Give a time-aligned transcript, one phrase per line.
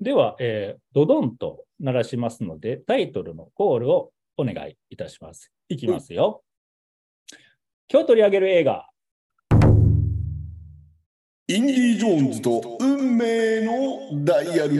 [0.00, 5.52] では、えードドンと鳴らしますので、タイトルのコールをお願いいたします。
[5.68, 6.42] いきますよ。
[7.90, 8.86] 今日取り上げる映画、
[11.48, 14.74] インディ・ジョーンズと運命のダイヤル。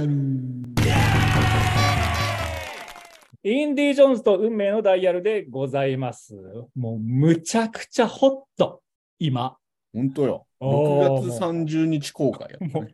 [3.43, 6.37] インディ・ジョーンズと運命のダイヤルでございます。
[6.77, 8.83] もうむちゃくちゃホット、
[9.19, 9.57] 今。
[9.99, 10.47] 本当よ。
[10.61, 12.93] おー6月30日公開やったもね。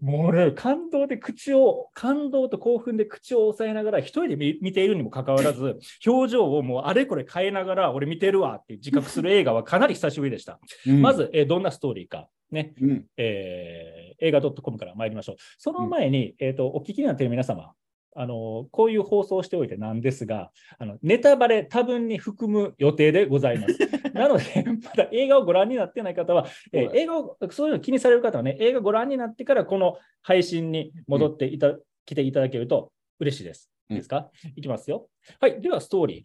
[0.00, 10.60] うもうね、感動で口を、感動と興奮で口を押さえながら、一人で見見ているにもかかわらず、 表情をもうあれこれ変えながら、俺見てるわって自覚する映画はかなり久しぶりでした。
[10.86, 15.36] うんま、ず、えーどんなストーリーか、ね、うん、えー映画 .com から参りましょう。
[15.58, 17.72] その前に、えーと、お聞きになっている皆様、
[18.14, 23.78] あのこういう放送をしておいてなんですが、あのネタバレ多分に含む予定でございます。
[24.12, 33.70] なので、まだ映画をご覧になってない方は、えー映画を、そういうの気にされる方はね、映画ご覧になってからこの配信に戻っていた、来ていただけると嬉しいです。
[33.90, 35.08] いいですか、いきますよ。
[35.40, 36.24] はい、ではストーリー。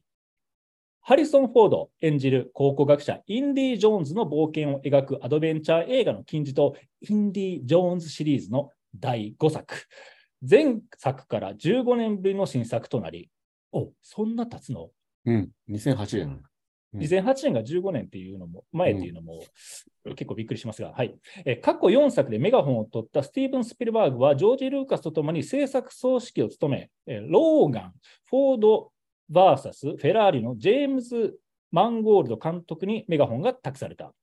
[1.05, 9.85] ハリソン・フォード演じる考古学者インディ・ジョーンズの冒険を描くアドベンチャー映画の金字塔インディ・ジョーンズシリーズの第5作。
[10.47, 13.29] 前作から15年ぶりの新作となり、
[13.71, 14.89] おそんな経つの？
[15.25, 16.27] うん、2008年。
[16.27, 16.43] うん
[16.95, 19.43] 2008年が15年っていうのも、前っていうのも
[20.15, 21.15] 結構びっくりしますが、はい。
[21.43, 27.93] えー過去4作でメガホンを取ったスティーブン・スピルバーグは、ジョージ・ルーカスと共に制作総指揮を務め、えーローガン、
[28.29, 28.91] フォード
[29.31, 31.39] VS フェラーリのジェームズ・
[31.71, 34.13] マンゴールド監督にメガホンが託された。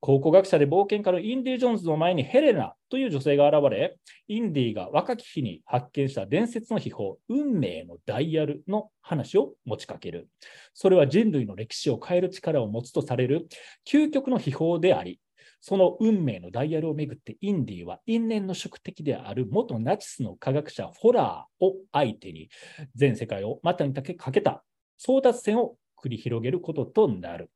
[0.00, 3.96] 考古学者で冒険家のインディ・ジョーンズの前にヘレナという女性が現れ、
[4.28, 10.28] インディが若き日に発見した伝説の秘宝、運命のダイヤルの話を持ちかける。
[10.72, 13.48] それは人類の歴史を変える力を持つとされる
[13.86, 15.18] 究極の秘宝であり、
[15.60, 22.48] その運命のダイヤルをめぐってインディは因縁の宿敵である元ナチスの科学者フォラーを相手に
[22.94, 24.62] 全世界を股にかけかけた
[25.04, 27.50] 争奪戦を繰り広げることとなる。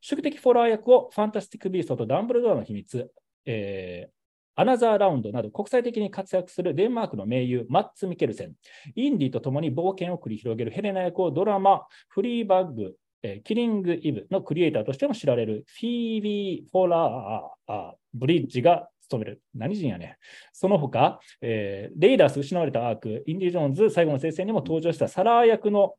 [0.00, 3.10] 宿敵フォラー役をファンタスティック・ビーストとダンブルドアの秘密、
[3.46, 4.10] えー
[4.56, 8.52] アナザーラウンドなど国際的に活躍するデンマークの名優マッツ・ミケルセン、
[8.94, 19.40] インディと共に冒険を繰り広げるヘレナ役をドラマ、フリーバッグ、えーキリング・イブのクリエイターとしても知られるフィービー・フォラーブリッジが務める。
[19.54, 20.18] 何人やね。
[20.52, 25.94] その他、えーレイダース失われたアーク、インディ・ジョーンズ最後の聖戦にも登場したサラー役の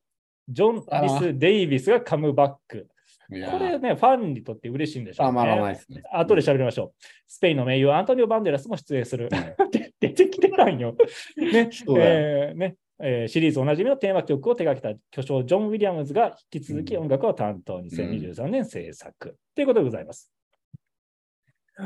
[0.50, 2.88] ジョン・リス・デイビスがカムバック。
[3.32, 5.30] これね、ファンにとって嬉しいんでしょうね。
[5.30, 6.04] たまらないですね。
[6.12, 7.04] 後で喋りましょう。
[7.28, 9.30] スペインの名優アントニオ・バンデラスも出演する。
[9.30, 10.96] で 出てきてないよ。
[11.38, 19.38] ね、えーねえーシリーズおなじみのテーマ曲を手掛けた巨匠ジョン・ウィリアムズが引き続き音楽を担当、2023年制作。
[19.56, 20.32] ということでございます。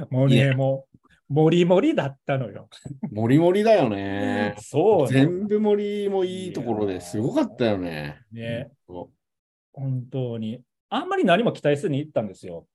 [0.09, 0.88] もうね、も
[1.29, 2.69] う、もりもりだったのよ。
[3.12, 4.56] もりもりだよね。
[4.59, 8.22] そうね全部盛りもいいところですごかったよね。
[8.31, 9.09] ね、そ
[9.73, 10.62] 本当に。
[10.90, 12.68] あんまり何も期待せずに行ったんですよ。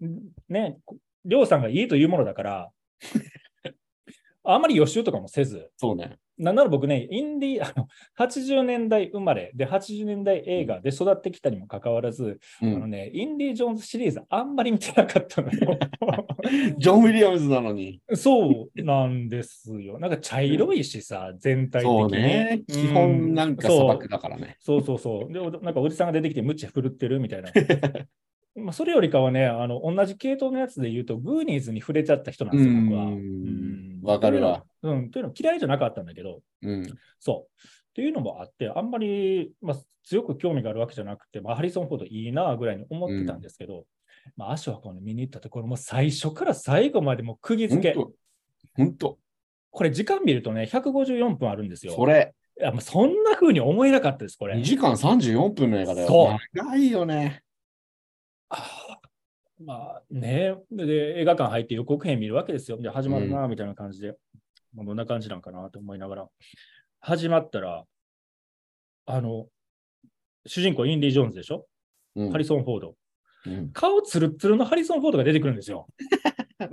[0.00, 0.06] う。
[0.06, 0.78] んね、
[1.24, 2.70] りょうさんがいいというものだから、
[4.44, 6.18] あんまり予習とかもせず、そうね。
[6.38, 12.90] なんなら僕ね、インディ、 あの、80年代生まれで、80年代映画で育ってきたにもかかわらず、うあのん。
[12.90, 15.78] ね、インディ・ジョーンズシリーズあんまり見てなかったのよ。
[16.78, 18.00] ジョン・ウィリアムズなのに。
[18.14, 19.98] そうなんですよ。
[19.98, 21.98] なんか茶色いしさ、全体的に。
[21.98, 22.60] そうね。
[22.60, 24.56] う基本なんか砂漠だからね。
[24.60, 25.32] そうそうそう。
[25.32, 27.50] で、なんかおじさんが出てきて、ムチ振るってるみたいな。
[28.54, 33.04] まあそれよりかはね、あの同じ系統のやつで言うと、グーニーズに触れちゃった人なんですよ、僕は。
[33.04, 34.64] ううんんわかるわ。
[34.82, 36.86] うん、というの嫌いじゃなかったんだけど、うん。
[37.18, 37.60] そう。
[37.60, 43.84] っていうのもあって、あんまり、まあ、強く興味があるわけじゃなくて、まあ、ハリソン・フォードいいなぐらいに思ってたんですけど、
[44.36, 47.94] まあ、足を運んで見に行ったところも最初から最後までもう釘付け。
[48.74, 49.18] 本当
[49.70, 51.92] これ時間見るとね、154分あるんですよ。
[51.94, 54.54] それ、いやそんな風に思えなかったです、これ。
[54.54, 56.08] 2時間34分の映画だよ。
[56.08, 57.42] そう長いよね。
[58.48, 58.77] あー
[59.60, 62.78] まあね、で、映画館入って予告編見るわけですよ。
[62.80, 64.14] で、始まるな、みたいな感じで、
[64.74, 66.28] まあどんな感じなんかなと思いながら、
[67.00, 67.84] 始まったら、
[69.06, 69.46] あの、
[70.46, 71.66] 主人公インディ・ジョーンズでしょ、
[72.14, 72.94] うんハリソン・フォード。
[73.46, 75.86] うん顔ツルッツルのハリソン・フォードが出てくるんですよ。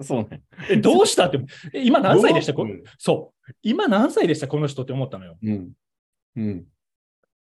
[0.02, 0.42] そうね。
[0.70, 1.40] え、どうしたって、
[1.74, 2.54] え今何歳でした？
[2.54, 3.52] こうんそう。
[3.62, 4.48] 今何歳でした？
[4.48, 5.38] この人って思ったのよ。
[5.42, 5.72] うん。
[6.36, 6.66] うん。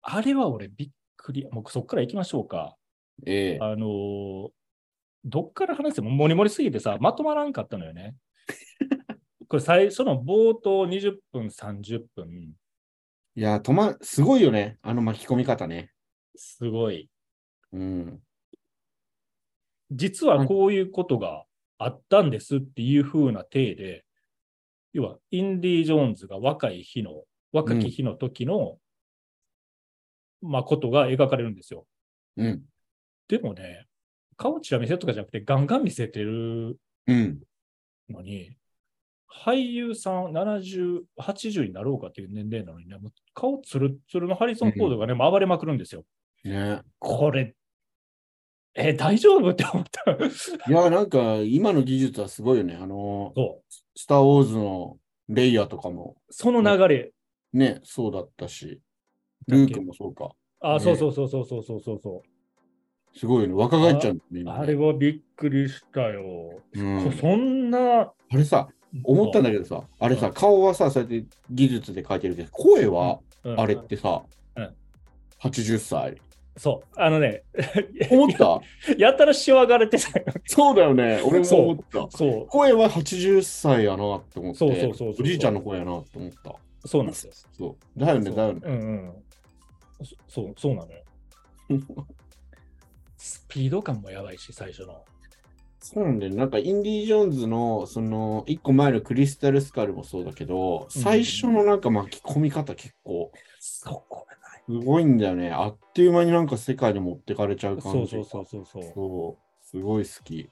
[0.03, 1.47] あれは俺びっくり。
[1.51, 2.75] もうそっから行きましょうか。
[3.25, 3.59] ええ。
[3.61, 4.49] あのー
[5.25, 8.15] どっから話してもモリモリすぎてさ、まとまらんかったのよね。
[9.49, 12.55] これ最初の冒頭20分、30分、
[13.37, 14.79] いや、止ま、すごいよね。
[14.81, 15.91] あの巻き込み方ね。
[16.37, 17.11] すごい。
[17.73, 18.21] うん。
[19.91, 21.45] 実はこういうことが
[21.79, 24.05] あったんですっていう風な体で、
[24.93, 28.79] 要は、インディ・ジョーンズが若い日の、若き日の時の、
[30.41, 31.89] まあ、ことが描かれるんですよ。
[32.37, 32.63] うん。
[33.27, 33.87] でもね、
[34.37, 37.41] 顔ちら見せるとかじゃなくて、ガンガン見せてるうん。
[38.11, 38.57] のに、
[39.29, 46.05] 俳優さん70、80になろうかっていう年齢なのにね、もう顔つるつるのハリソン・フォードがね、もう暴れまくるんですよ。
[46.45, 46.81] ね。
[46.99, 47.55] これ、
[48.75, 50.11] え、大丈夫って思った。
[50.69, 52.77] いや、なんか、今の技術はすごいよね。
[52.81, 53.73] あの、そう。
[53.97, 54.99] スター・ウォーズの
[55.29, 57.13] レイヤーとかも、その流れ。
[57.53, 58.81] ね、そうだったし、
[59.47, 60.31] ルークもそうか。
[60.61, 62.23] あ、ねそうそうそうそうそうそうそうそ
[63.17, 63.55] すごいよね。
[63.55, 66.61] 若返っちゃうんだね、あれはびっくりしたよ。
[66.75, 68.01] うんそんな。
[68.03, 68.69] あれさ、
[69.05, 74.23] 思ったんだけどさ、あれさ、顔はさ、そうやって技術で描いてるけど、声は、うんあれってさ
[74.57, 74.75] うん、
[75.43, 76.17] 80歳。
[76.57, 77.01] そう。
[77.01, 77.43] あのね、
[78.11, 78.61] 思った？
[78.97, 80.25] やったらしわがれてたよ。
[80.47, 81.21] そうだよね。
[81.27, 82.17] 俺も思った。
[82.17, 82.47] そう。
[82.47, 86.55] 声は80歳やなって思って、そうそうそうおじいちゃんの声やなって思った。
[86.87, 87.33] そうなんですよ。
[87.53, 88.01] そう。
[88.01, 88.61] だよね、だよね。
[88.65, 89.13] うんうん。
[90.03, 91.03] そそう、そうなのよ。
[93.25, 95.03] スピード感もやばいし、最初の。
[95.81, 96.37] そうなんだよね。
[96.37, 103.33] なんか、インディ・ジョーンズの、その、一個前のクリスタル・スカルもそうだけど、最初のなんか巻き込み方結構。
[103.59, 103.87] す
[104.69, 105.51] ごいんだよね。
[105.51, 108.11] あっという間になんか世界に持ってかれちゃう感じ。
[108.11, 108.93] そうそうそうそうそう。
[108.95, 109.67] そう。
[109.67, 110.51] すごい好き。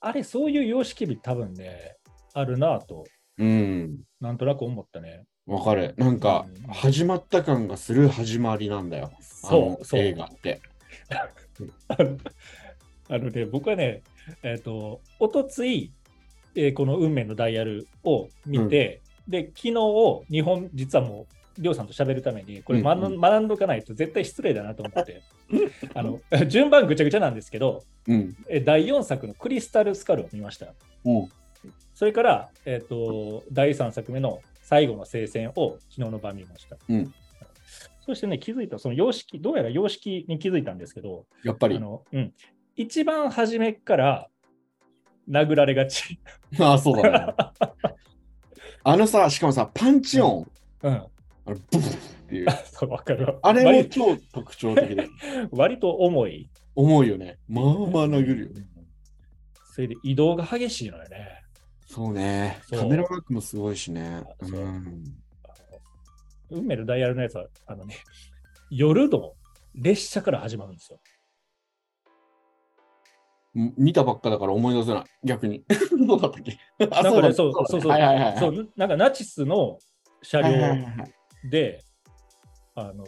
[0.00, 1.96] あれ、そういう様式美多分ね、
[2.34, 3.04] あるなぁと、
[3.38, 4.00] うん。
[4.20, 5.24] なんとなく思ったね。
[5.46, 5.94] わかる。
[5.96, 9.10] なんかうん、始まった感がする始まりなんだよ。
[9.14, 10.60] あそうのそう映画って。
[13.10, 14.02] あのね、僕はね、
[14.42, 15.92] えっ、と、おとつい、
[16.54, 19.74] えーこの運命のダイヤルを見て、で、昨日、
[20.30, 25.22] 日本、実はもう、りょうさんと喋るために、これ学,、うんうん学んどかないと絶対失礼だなと思って、
[25.94, 28.36] あの、 順番ぐちゃぐちゃなんですけど、うん。
[28.48, 30.74] え第4作のクリスタル・スカルを見ました。
[31.04, 31.28] うん。
[31.94, 36.76] それから、えっ、と、第3作目の最後の聖戦を昨日の晩見ました。
[36.88, 37.14] うん
[38.08, 41.78] そしてね、気づいた、その様式、どうやら様式に気づいたんですけど、やっぱりあ。
[41.78, 42.32] の、うん。
[42.74, 44.28] 一番初めから
[45.28, 46.18] 殴られがち。
[46.58, 47.34] ああ、そうだね。
[48.82, 50.50] あのさ、しかもさ、パンチ音、
[50.84, 50.90] うん。
[50.90, 51.02] あ
[51.48, 51.92] のブフっ
[52.30, 52.46] ていう。
[52.72, 53.34] そう、わかるわ。
[53.42, 55.06] あれも割超特徴的で、
[55.52, 56.48] 割と重い。
[56.74, 57.38] 重いよね。
[57.46, 57.74] まあまあ
[58.08, 58.66] 殴るよね。
[59.74, 61.42] それで移動が激しいのよね。
[61.84, 62.60] そうね。
[62.62, 64.22] そうカメラワークもすごいしね。
[64.40, 64.46] う。
[64.46, 65.04] そうん
[66.50, 67.96] 運命のダイヤルのやつは、あのね、
[68.70, 69.34] 夜の
[69.74, 71.00] 列車から始まるんですよ。
[73.58, 75.04] ん見たばっかだから思い出せない。
[75.24, 75.64] 逆に。
[76.06, 76.58] どうだったっけ？
[76.90, 79.78] あなんかねだそうそうそうなんかナチスの
[80.22, 80.86] 車両はい
[81.50, 81.82] で、
[82.74, 83.04] あの、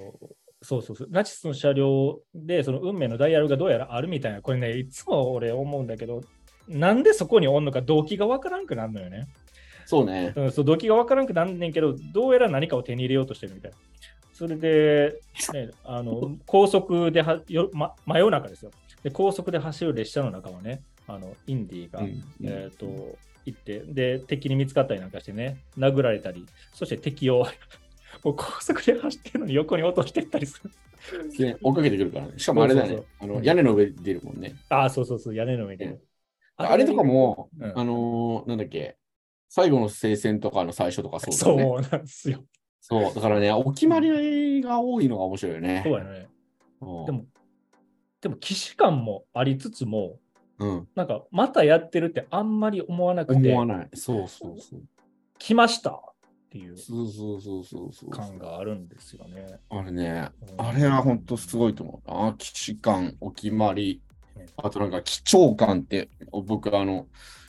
[0.62, 6.20] そうそうそう、ナチスの車両で、その運命のダイヤルがどうやらあるみたいな、これね、いつも俺思うんだけど、
[6.68, 9.26] なんでそこにおんのか動機がわからんくなるのよね。
[9.90, 10.32] そうね。
[10.36, 13.76] うん、そう動機がわからんくなんねんけど、どうやら何かを手に入れようとしてるみたいな。
[14.32, 15.20] それで、
[15.52, 18.70] ね、あの高速ではよ、ま、真夜中ですよ
[19.02, 19.10] で。
[19.10, 27.44] 高速で走る列車の中はね、あのインディーが、うんえー、と行って、で、敵に見つかったりなんかしてね、殴られたり、そして敵を
[28.22, 30.70] もう高速で走ってるのに横に落としていったりする。
[31.36, 32.34] で追っかけてくるからね。
[32.36, 32.94] しかもあれだよね。
[32.94, 34.54] そうあのうん屋根の上で出るもんね。
[34.68, 35.86] ああ、そうそうそう、屋根の上で。
[35.86, 36.00] うん
[36.62, 38.96] あれとか、も、うんあのーなんだっけ、
[39.50, 41.70] 最後の聖戦とかの最初とかそうだね。
[41.88, 42.44] うなんですよ。
[42.80, 45.82] そう、だからね、お決まりが多いのが面白いよね。
[45.84, 46.28] そうやね。
[46.80, 47.24] うんでも、
[48.20, 50.18] でも、既視感もありつつも、
[50.58, 53.88] うん、なんか、またやってるってあんまり思わなくて思、わない。
[53.94, 54.82] そうそうそう。
[55.38, 56.00] 来ましたっ
[56.50, 58.10] ていうそうそうそうそうそう。
[58.10, 59.58] 感があるんですよね。
[59.68, 62.10] あれね、うんあれは本当すごいと思う。
[62.28, 64.00] あ、騎士感、お決まり
[64.36, 67.39] うん、あとなんか、貴重感って、僕、あの、あ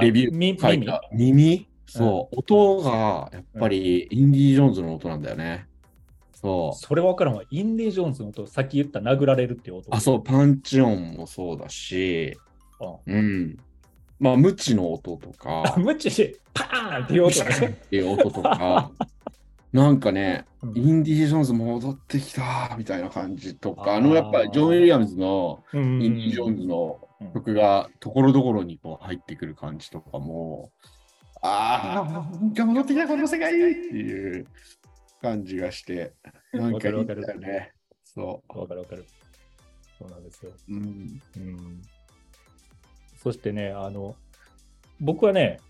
[0.00, 1.02] レビュみー書い耳た。
[1.12, 1.68] 耳？
[1.88, 5.66] そう、音がやっぱりインディ・ジョーンズの音なんだよね。
[6.34, 6.76] そう。
[6.76, 7.44] それ分からんわ。
[7.48, 9.94] インディ・ジョーンズの音、さっき言った殴られるっていう音。
[9.94, 12.36] あ、そう、パンチ音もそうだし、
[12.80, 13.56] あうん。
[14.18, 17.66] まあ、無知の音とあか、無知でパーンっていう音ね。
[17.84, 18.90] っていう音とか、
[19.72, 20.76] なんかね、うん。
[20.76, 30.70] インディ・ジョーンズ戻ってきたみたいな感じとか、あのやっぱりジョン・ウィリアムズのうんインディ・ジョーンズのうん曲がところどころにこう入ってくる感じとかも、
[31.42, 34.46] ああ、なんか戻ってきたこの世界っていう
[35.22, 36.12] 感じがして、
[36.52, 37.72] なんかいいんだよね。
[38.04, 39.06] そわかるわかる。
[39.98, 40.52] そうなんですよ。
[40.68, 40.72] う。
[40.72, 41.20] うん。
[41.36, 41.82] うん。
[43.22, 44.14] そしてね、あの、
[45.00, 45.60] 僕はね、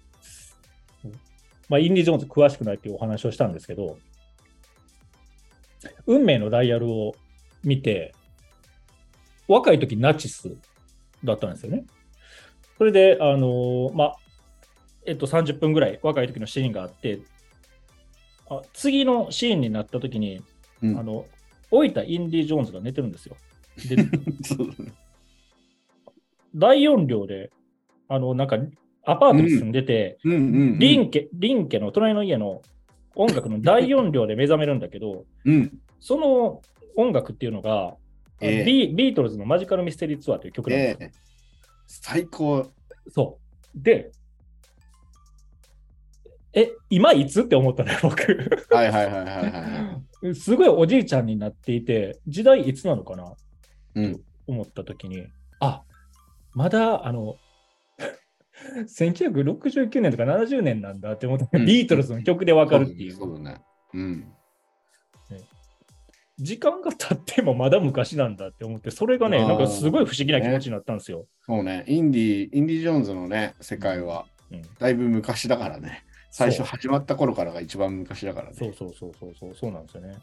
[1.69, 3.99] まあ、インディ・ジョーンズ詳しくないっていうお話をしたんですけど、
[6.07, 7.15] 運命のダイヤルを
[7.65, 8.15] 見て、
[9.49, 10.57] 若い時ナチス
[11.27, 11.85] だったんですよね。
[12.79, 14.17] それで、あのまあ、
[15.07, 17.21] えっと、30分ぐらい若い時のシーンがあって、
[18.49, 20.43] あ次のシーンになった時に、
[20.83, 21.27] うんあの、
[21.71, 23.37] 老いたインディ・ジョーンズが寝てるんですよ。
[23.89, 23.97] で。
[26.55, 27.51] 大音量で、
[28.09, 28.59] あの、なんか、
[29.05, 32.63] アパートに住んでて、リン家の隣の家の
[33.15, 35.79] 音楽の大音量で目覚めるんだけど、うん。
[36.01, 36.63] その
[36.97, 37.97] 音楽っていうのが、
[38.41, 40.99] ええビビートルズのマジカルミステリーツアーという曲なんですよ。
[41.01, 41.27] ええ
[41.87, 42.71] 最高。
[43.09, 43.39] そ
[43.75, 43.83] う。
[43.83, 44.11] で、
[46.53, 48.23] え、今いつって思ったのよ、 僕。
[48.71, 50.35] はいはいはいはいはい。
[50.35, 53.35] すごいおじいちゃんになっていて、時代いつなのかな？
[53.95, 54.21] うん。
[54.47, 55.27] 思ったときに、
[55.61, 55.83] あ
[56.53, 57.37] まだ、あの、
[58.89, 63.13] 1969年とか70年なんだって思った、うんビートルズの曲でわかるっていう。
[63.13, 63.61] そうだね。
[63.93, 64.33] うん。
[66.39, 71.27] 時間が経ってもまだ昔なんだって思って、それがね、なんかすごい不思議な気持ちになったんですよ。
[71.47, 71.85] そうね。
[71.87, 76.05] インディ、インディ・ジョーンズのね、世界は、うんだいぶ昔だからね。
[76.31, 78.55] 最初そう始まった頃からが一番昔だからね。
[78.57, 80.09] そうそうそうそうそう、そうなんですよね。
[80.09, 80.17] うん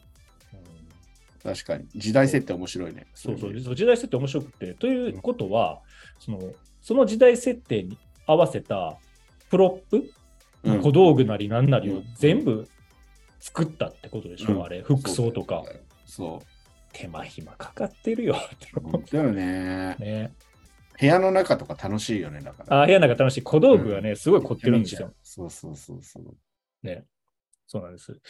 [1.44, 1.86] 確かに。
[1.94, 3.06] 時代設定面白いね。
[3.14, 4.74] そうそう、いそう時代設定面白くて。
[4.76, 5.82] ということは、
[6.20, 6.40] その
[6.82, 8.98] その時代設定に合わせた
[9.50, 10.10] プロップ、
[10.64, 12.70] うん小道具なりなんなりをうん全部
[13.42, 15.66] 作ったってことでしょ、うんあれ、服装とか。
[16.16, 16.46] そう。
[16.94, 18.36] 手間暇かかってるよ
[18.84, 20.06] 本当よねて。
[20.06, 20.34] ね。
[21.00, 22.84] 部屋の中とか楽しいよね、だから。
[22.84, 23.42] あ部屋の中楽しい。
[23.42, 25.12] 小道具がね、すごい凝ってるんですよ。
[25.24, 26.38] そうそうそうそう。
[26.86, 27.04] ね。
[27.66, 28.22] そうなんです。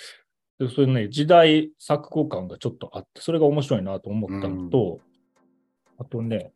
[0.59, 5.01] でそれね、時代錯誤感がちょっとあって、それが面白いなと思ったのと、
[5.97, 6.53] あとね、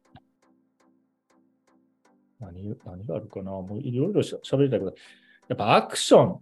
[2.40, 4.96] 何何があるかなもういろいろしゃべりたいけど、
[5.50, 6.42] やっぱアクション、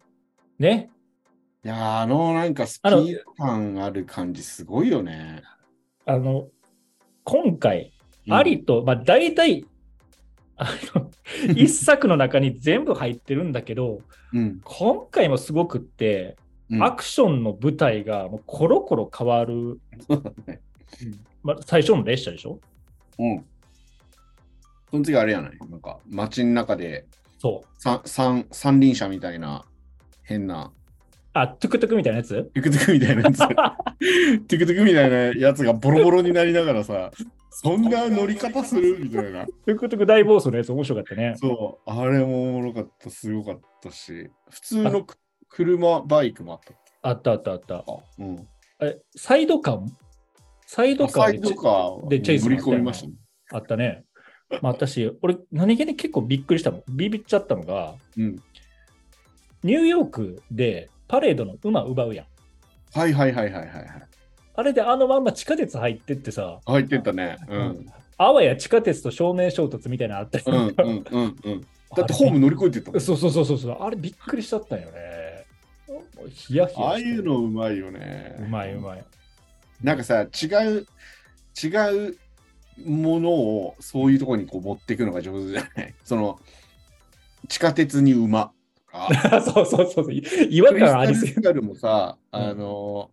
[0.59, 0.91] ね。
[1.65, 5.41] いやーあのなんかスピード感ある感じすごいよね。
[6.05, 6.47] あの、
[7.23, 7.91] 今回、
[8.27, 9.65] うんありと、まあ大体、
[10.57, 11.09] あの、
[11.55, 13.99] 一作の中に全部入ってるんだけど、
[14.31, 14.61] うん。
[14.63, 16.37] 今回もすごくって、
[16.69, 19.79] うんアクションの舞台がもうコロコロ変わる、
[20.47, 20.61] ね。
[21.43, 22.59] まあ、最初の列車でしょ？
[23.17, 23.45] うん。
[24.91, 25.57] その次あれやない？
[25.69, 27.07] なんか街の中で
[27.39, 28.07] そう。
[28.07, 29.65] 三輪車みたいな
[30.23, 30.71] 変な
[31.37, 32.29] あ、トゥクトゥクみたいなやつ？
[32.29, 33.37] トゥクトゥクみたいなやつ。
[33.43, 37.11] トゥクトゥクみたいなやつがボロボロになりながらさ、
[37.49, 38.97] そんな乗り方する？
[39.03, 39.45] みたいな。
[39.45, 41.33] トゥクトゥク大暴走のやつ面白かったね。
[41.35, 45.17] そう、あれもおもろかった、すごかったし、普通のく
[45.49, 46.73] 車、バイクもあった
[47.09, 47.75] あったあったあった。
[47.75, 47.83] あ、
[48.17, 48.47] うん。
[48.81, 49.87] え、サイドカー？
[50.67, 53.13] サイドカーでチェイス乗り込みましたね。
[53.51, 54.05] あったね。
[54.61, 58.35] まあ、私、俺、何気に結構びっくりしたの、ビビっちゃったのが、うん。
[59.63, 62.25] ニューヨークでパレードの馬奪うやん。
[62.93, 63.87] はいはいはいはいはいはい。
[64.53, 67.37] あれであのまんま地下鉄入ってってさ、入ってったね。
[67.47, 67.85] うん。
[68.17, 71.61] あわや地下鉄と正面衝突みたいなのあったりうんうんうんうん。
[71.95, 72.99] だってホーム乗り越えてったもん。
[72.99, 75.45] そうそうそうそうそう、あれびっくりしちゃったんよね。
[76.31, 78.35] ヒヤヒヤしてああいうのうまいよね。
[78.39, 79.05] うまいうまい。
[79.81, 80.85] なんかさ、違う、
[81.63, 81.67] 違
[82.09, 82.17] う
[82.85, 85.93] ものをそういうところにこう持っていくのが上手じゃない？
[86.03, 86.41] その、
[87.47, 88.54] 地下鉄に馬と
[88.95, 89.41] か。
[89.41, 93.11] そうそうそうそう、違和感ありすぎタルスカルもさ、うんあの、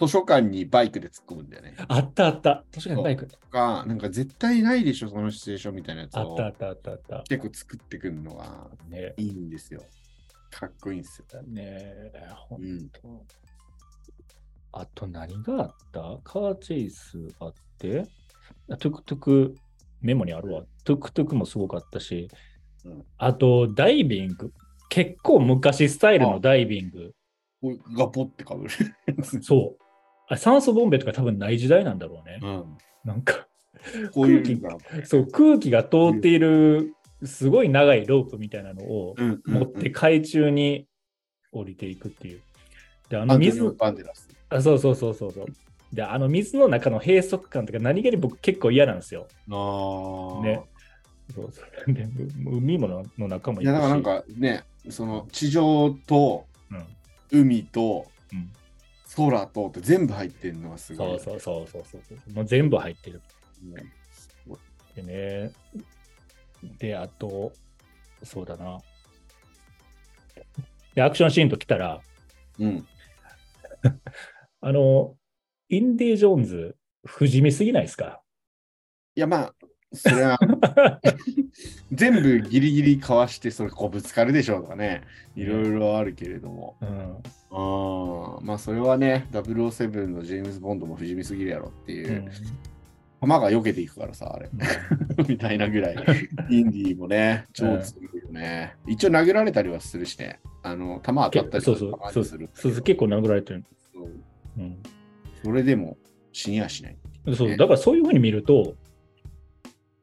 [0.00, 1.76] 図書館にバイクで突っ込むんだよね。
[1.88, 2.64] あったあった。
[2.74, 3.26] 確かにバイク。
[3.26, 7.22] とか、なんか絶対ないでしょ、そのシチュエーションみたいなやつをあったあったあったあった。
[7.28, 9.82] 結構作ってくるのがねいいんですよ。
[10.50, 11.42] かっこいいんですよ。
[11.44, 11.62] ね
[12.14, 12.88] え、ほんうん。
[12.90, 13.00] と。
[14.72, 16.18] あと何があった？
[16.24, 18.06] カーチェイスあって、
[18.70, 19.54] あトゥクトゥク
[20.00, 20.64] メモにあるわ。
[20.84, 22.28] トゥクトゥクもすごかったし、
[22.84, 24.52] うんあとダイビング。
[24.92, 27.14] 結構昔スタイルのダイビング。
[27.62, 28.70] こうガポってかぶる。
[29.40, 29.82] そう。
[30.28, 32.40] あ酸素ボンベとか多分ない時代なんだろうね。
[32.42, 32.76] うん。
[33.02, 33.48] なんか、
[34.12, 36.94] こういうのがそう、空気が通っている
[37.24, 40.86] すごい長いロープみたいなのを持って海中に
[41.52, 42.42] 降りていくっていう。
[43.08, 43.74] で、あアの水。
[44.50, 45.46] あ、そうそうそうそうそう。
[45.94, 49.26] で、あの水の中の閉塞感とか何気に僕結構嫌なんですよ。
[49.50, 50.42] ああ。
[50.42, 50.60] ね。
[51.34, 52.06] そうそう で
[52.46, 56.86] 海ものの中もいや、だからなんかね、その地上とうん
[57.40, 58.52] 海とうん
[59.14, 61.20] 空とって全部入ってるのがすごい。
[61.20, 62.32] そうそうそうそうそう。
[62.32, 63.20] もう全部入ってる。
[63.62, 64.58] ねすごい
[64.94, 65.52] でね。
[66.78, 67.52] で、あと、
[68.22, 68.80] そうだな。
[70.94, 72.00] で、アクションシーンときたら、
[72.58, 72.86] うん。
[74.60, 75.16] あの、
[75.68, 78.22] インディ・ジョーンズ、不死身すぎないですか？
[79.14, 79.54] いや、まあ、
[79.92, 80.38] それは
[81.92, 85.02] 全部ギリギリかわして、それこうぶつかるでしょうとかね、
[85.36, 86.76] いろいろあるけれども。
[86.80, 87.16] うん。
[87.50, 92.30] あーまあ、それはね、007のジェームズ・ボンドも不死身すぎるやろっていうう、ん
[93.20, 94.48] 弾が避けていくからさ、あれ。
[95.28, 95.96] みたいなぐらい。
[96.50, 98.74] インディーもね、超強いよね。
[98.88, 100.40] 一応殴られたりはするしね。
[100.62, 103.64] あの、弾当たったりそうそうそうするそうそう結構殴られてる。
[103.92, 104.10] そう
[104.58, 104.76] うん
[105.44, 105.96] それでも
[106.32, 106.96] 死にはしない。
[107.36, 108.74] そうねだからそういうふうに見ると、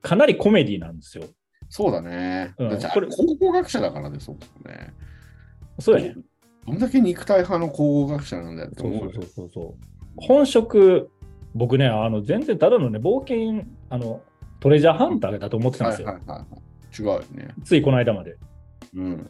[0.01, 1.25] かなりコメディなんですよ。
[1.69, 2.53] そうだね。
[2.57, 4.93] うんこれれ考古学者だからね、そうですね。
[5.79, 6.15] そうやね。
[6.65, 9.73] どんだけ肉体派の考古学者なんだよって思うよそうそうそう。
[10.17, 11.09] 本職、
[11.55, 14.21] 僕ね、あの全然ただのね、冒険、あの、
[14.59, 16.07] トレジャーハンターだと思ってたんですよ。
[16.07, 16.99] はいはいはいはい。
[16.99, 17.53] 違うよね。
[17.63, 18.37] ついこの間まで。
[18.95, 19.29] うん。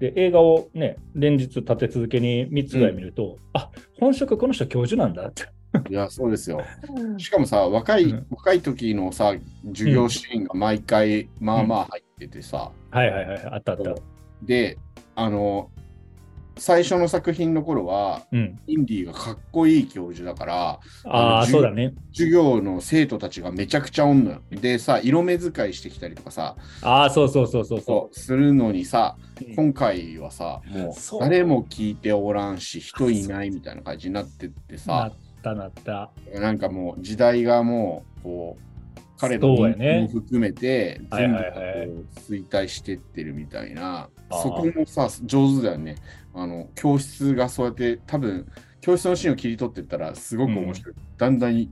[0.00, 5.44] で、映画をね、連日立て続けに3つぐらい見ると、あ本職この人教授なんだって。
[5.88, 6.62] いや、そうですよ。
[7.18, 9.34] しかもさ、若い、うん若い時のさ、
[9.68, 13.94] 授業シーンが毎回、まあまあ入っててさ、はいはいはい、あったあった。
[14.42, 14.78] で、
[15.14, 15.70] あの、
[16.56, 18.58] 最初の作品の頃は、うん。
[18.66, 21.94] インディがかっこいい教授だから、ああそうだね。
[22.12, 24.40] 授業の生徒たちがめちゃくちゃおんのよ。
[24.50, 29.44] でさ、色目使いしてきたりとかさ、ああ、そうそうそうそうそそうするのにさ、う。
[29.44, 35.12] うん今回はさ、もそうう誰も聞いておらんし、人いないみたいな感じになってってなさ
[35.50, 36.10] っ、たなった。
[36.40, 45.96] なんかもう時代がもう、こう、彼のも含めて、はい全部衰退してってるみたいな、そこもさ、上手だよね。
[46.34, 48.46] あの、教室がそうやって、多分、
[48.80, 50.94] 教室のシーンを切り取ってったら、すごく面白い。
[51.16, 51.68] だんだん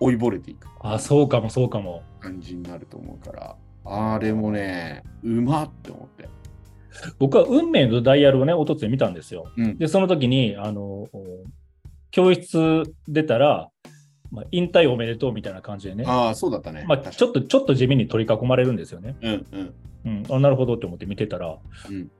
[0.00, 2.02] 追いぼれていくあそうかもそうかも。
[2.20, 6.28] 感じになると思うから、あれもね、うまって思って。
[7.18, 9.50] 僕は運命のダイヤルをね、おとつい見たんですよ。
[9.56, 11.08] うんで、その時に、あの、
[12.12, 13.68] 教室出たら、
[14.30, 16.84] まあ、引退おめでとうみたいな感じでね、ああ、そうだったね。
[16.86, 19.16] まあ、ちょっと、ちょっと地味に取り囲まれるんですよね。
[19.20, 19.74] うんうん。
[20.04, 21.58] うん、あなるほどって思って見てたら、
[21.90, 22.10] うん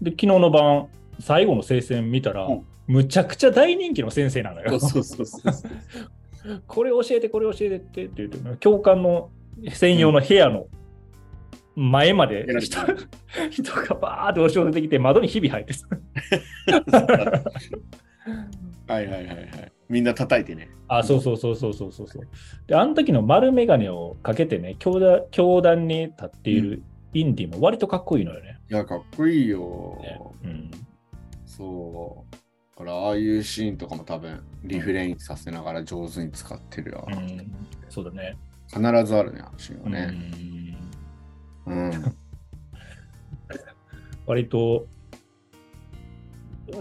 [0.00, 0.88] で、昨日の晩、
[1.18, 4.80] 最後の聖戦見たら、うんむちゃくちゃ大人気の先生なのよ。
[4.80, 6.62] そうそうそうそう。
[6.66, 9.30] これ教えて、これ教えてってって言って、教官の
[9.68, 10.66] 専用の部屋の
[11.76, 12.80] 前まで人,、
[13.48, 15.86] 人がバーって押し寄せてきて、窓にひび入ってさ
[18.90, 19.72] はいはいはいはい。
[19.88, 20.68] みんな叩いてね。
[20.88, 22.28] あ、そうそうそうそうそうそうそう。
[22.66, 26.82] で、あの時の丸眼鏡をかけてね、教団教団に立っている
[27.14, 28.58] インディも割とかっこいいのよね。
[28.68, 29.98] いや、かっこいいよ。
[30.02, 30.70] ねうん、
[31.46, 32.34] そう。
[32.78, 37.06] だから、ああいうシーンとかも多分、リフレインさせながら上手に使ってるよ。
[37.08, 37.52] うん、
[37.88, 38.36] そうだね。
[38.68, 40.08] 必ずあるね、あのシーンはね。
[41.66, 41.92] うんうん。
[44.26, 44.86] 割と、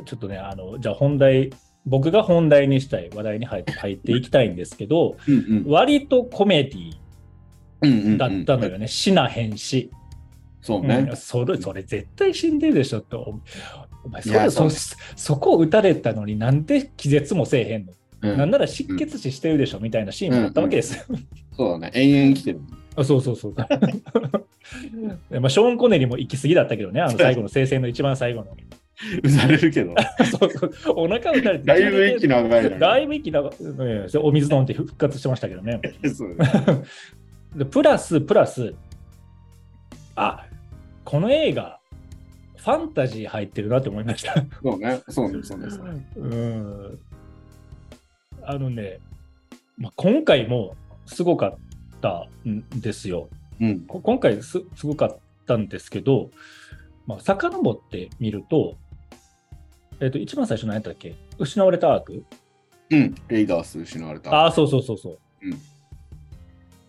[0.06, 1.52] ちょっとね、あの、じゃあ本題、
[1.86, 6.94] 僕が本題にしたい話題に入っていきたいんですけど、うん割とコメディ
[7.82, 8.88] うんうんうんだったのよね。
[8.88, 9.90] 死なへんし。
[10.62, 11.16] そうねうん。
[11.16, 13.40] それ、それ絶対死んでるでしょと。
[14.04, 21.04] お前それそそそこを撃たれたのになんで気絶もせえへんの、うんなんなら失血死してるでしょみたいなシーンもあったわけですよ。
[21.56, 21.92] そうだね。
[21.94, 22.60] 延々生きてる。
[22.98, 23.56] あそうそうそう。
[25.32, 28.58] でまあ、ショーン・コネリも行き過ぎだったけどね、あの最後の聖戦の一番最後の。
[29.24, 29.96] 打たれるけど。
[30.38, 31.66] そうそうお腹打たれて。
[31.66, 35.80] だいぶ息長いだいぶ息長い、ねお水飲んで復活してましたけどね。
[36.14, 36.38] そうね。
[37.56, 38.74] でプラス、プラス、
[40.16, 40.46] あ
[41.06, 41.80] この映画、
[42.58, 44.36] ファンタジー入ってるなって思いました。
[44.62, 45.02] そうね。
[45.08, 45.44] そうね。
[45.44, 45.80] そうです。
[46.18, 47.00] うん
[48.44, 49.00] あのね、
[49.78, 51.58] まあ、今回もすごかっ
[52.02, 53.30] たんですよ。
[53.62, 53.82] うん。
[53.82, 56.32] こ今回すすごかったんですけど、
[57.06, 58.78] まあ、遡ってみると、
[60.02, 61.16] えっと一番最初何やったっけ？
[61.38, 62.24] 失われたアーク
[62.92, 63.16] うん。
[63.28, 64.32] レイダース失われた。
[64.34, 65.18] ああ、そうそうそうそう。
[65.44, 65.58] うん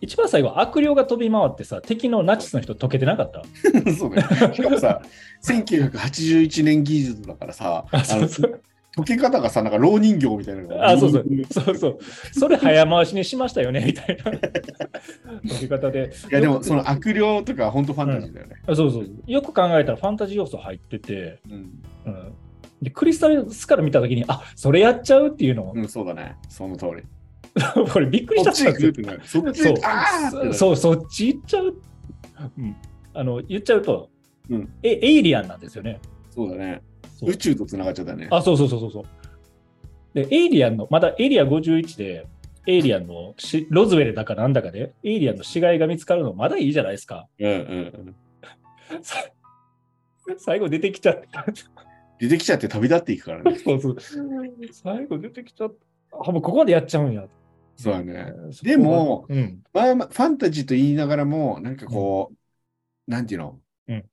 [0.03, 3.43] 一番最後、悪霊が飛び回ってさ、敵のナチスの人溶けてなかった？
[3.93, 4.23] そうね。
[4.51, 4.99] しかもさ、
[5.45, 8.61] 1981年技術だからさ、あそうそう
[8.97, 11.97] 溶け方がさ、なんか老人形みたいなのがあそうそう そうそう。
[12.33, 16.11] それ早回しにしましたよね、みたいな溶け方で。
[16.31, 18.55] いやでもその悪霊とか本当ファンタジーだよね。
[18.65, 19.07] あそうそう。
[19.27, 22.33] よく考えたらファンタジー要素入ってて、うん、うん、
[22.81, 26.37] でクリスタルスから見たときに、あそれやっちゃうっていうのを、うん、そうだね。
[26.49, 27.03] その通り。
[27.91, 29.21] これびっくりそしたんですよっち行くってなる。
[29.27, 29.41] そ
[30.51, 31.75] うそう、そっち行っちゃう。
[32.57, 32.75] うん、
[33.13, 34.09] あの言っちゃうと、
[34.49, 35.99] うんえ、エイリアンなんですよね。
[36.31, 36.81] そうだね。
[37.21, 38.27] 宇宙と繋がっちゃったね。
[38.31, 39.03] あ、そうそうそうそうそう。
[40.13, 42.25] で、エイリアンの、まだエリア51で、
[42.67, 47.27] エイリアンのしロズウェルだかなんだかで、エイリアンの死骸が見つかるのまだいいじゃないですか。
[47.39, 47.55] うんうん
[48.91, 49.03] うん。
[49.03, 49.17] さ
[50.37, 51.45] 最後出てきちゃった。
[52.21, 53.57] 出てきちゃって旅立っていくからね。
[53.65, 53.97] そうそう
[54.71, 55.73] 最後出てきちゃっ
[56.11, 56.17] た。
[56.29, 57.27] あ、もうここまでやっちゃうんや。
[57.75, 58.31] そうだね。
[58.61, 59.63] でも、うん。
[59.73, 64.05] まあまあ、ファンタジーと言いながらも、なんかこう、なんていうの、うん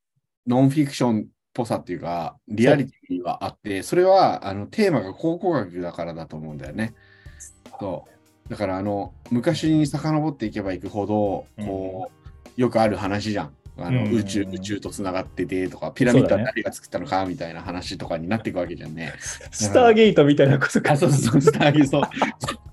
[0.46, 6.94] ノンフィクションっぽさっていうか、リアリティはあって、それはあのテーマが考古学だからだと思うんだよね。
[7.78, 8.06] そ
[8.46, 8.48] う。
[8.48, 12.10] だから、あの、昔に遡っていけばいくほど、こ
[12.56, 13.52] う、よくある話じゃん。
[13.80, 19.14] あのうん宇宙宇宙とつながっててとか、ピラミッドは誰が作ったのかみたいな話とかになっていくわけじゃんね。
[19.50, 20.92] スターゲートみたいなことか。
[20.92, 22.02] あ、そうそうスターゲート。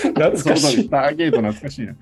[0.14, 0.90] 懐かしいス。
[0.90, 1.94] ターゲート懐かしいな。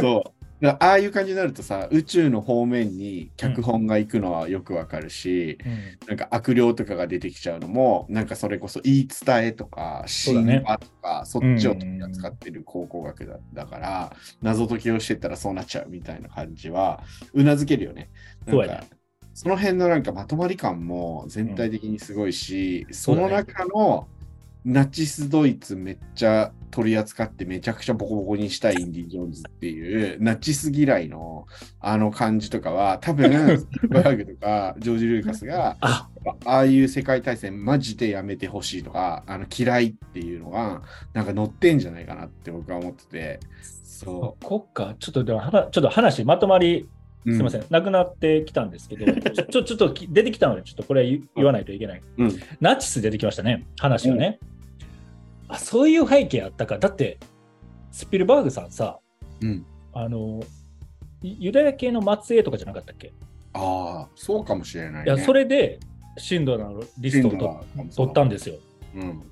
[0.00, 0.32] そう。
[0.70, 5.98] ああいう感じになるとさ、宇宙の方面に脚本が行くのはよくわかるし、うん。
[6.06, 18.10] なんか悪霊とかが出てきちゃうのも、なんかそれこそ言い伝えとか、神話とか、そっちを取り扱ってる考古学だだから、謎解きをしてったらそうなっちゃうみたいな感じは、うなずけるよね。
[18.46, 18.84] なんか
[19.34, 23.28] その辺のなんかまとまり感も全体的にすごいし、そそうだね。
[23.28, 24.08] の中の
[24.64, 31.46] ナチスドイツめっちゃ取り扱ってめちゃくちゃボコボコにしたいインディ・ジョーンズっていうナチス嫌いの
[31.80, 36.08] あの感じとかは多分 スピルバーグとかジョージ・ルーカスがあ、
[36.46, 43.40] ああいう世界大戦マジでやめてほしいとかあの嫌いっていうのがなんか乗ってんじゃないかなって僕は思ってて
[43.84, 44.44] そう。
[47.26, 52.02] すみません、なくなってきたんですけど、ちょちょちょっとき出てきたので、ちょっとこれ言言わないといけない。
[52.18, 52.32] うん。
[52.60, 54.38] ナチス出てきましたね、話がね。
[55.48, 56.78] あそういう背景あったか。
[56.78, 57.18] だって、
[57.90, 58.98] スピルバーグさんさ、
[59.40, 59.66] うん。
[59.92, 60.42] あの、
[61.22, 63.12] ユユダヤ系の末裔とかじゃなかったっけ、
[63.52, 65.12] ああ、そうかもしれない、ね。
[65.12, 65.78] いや、それで、
[66.18, 68.56] シンドラのリストを取ったんですよ。
[68.94, 69.22] うん。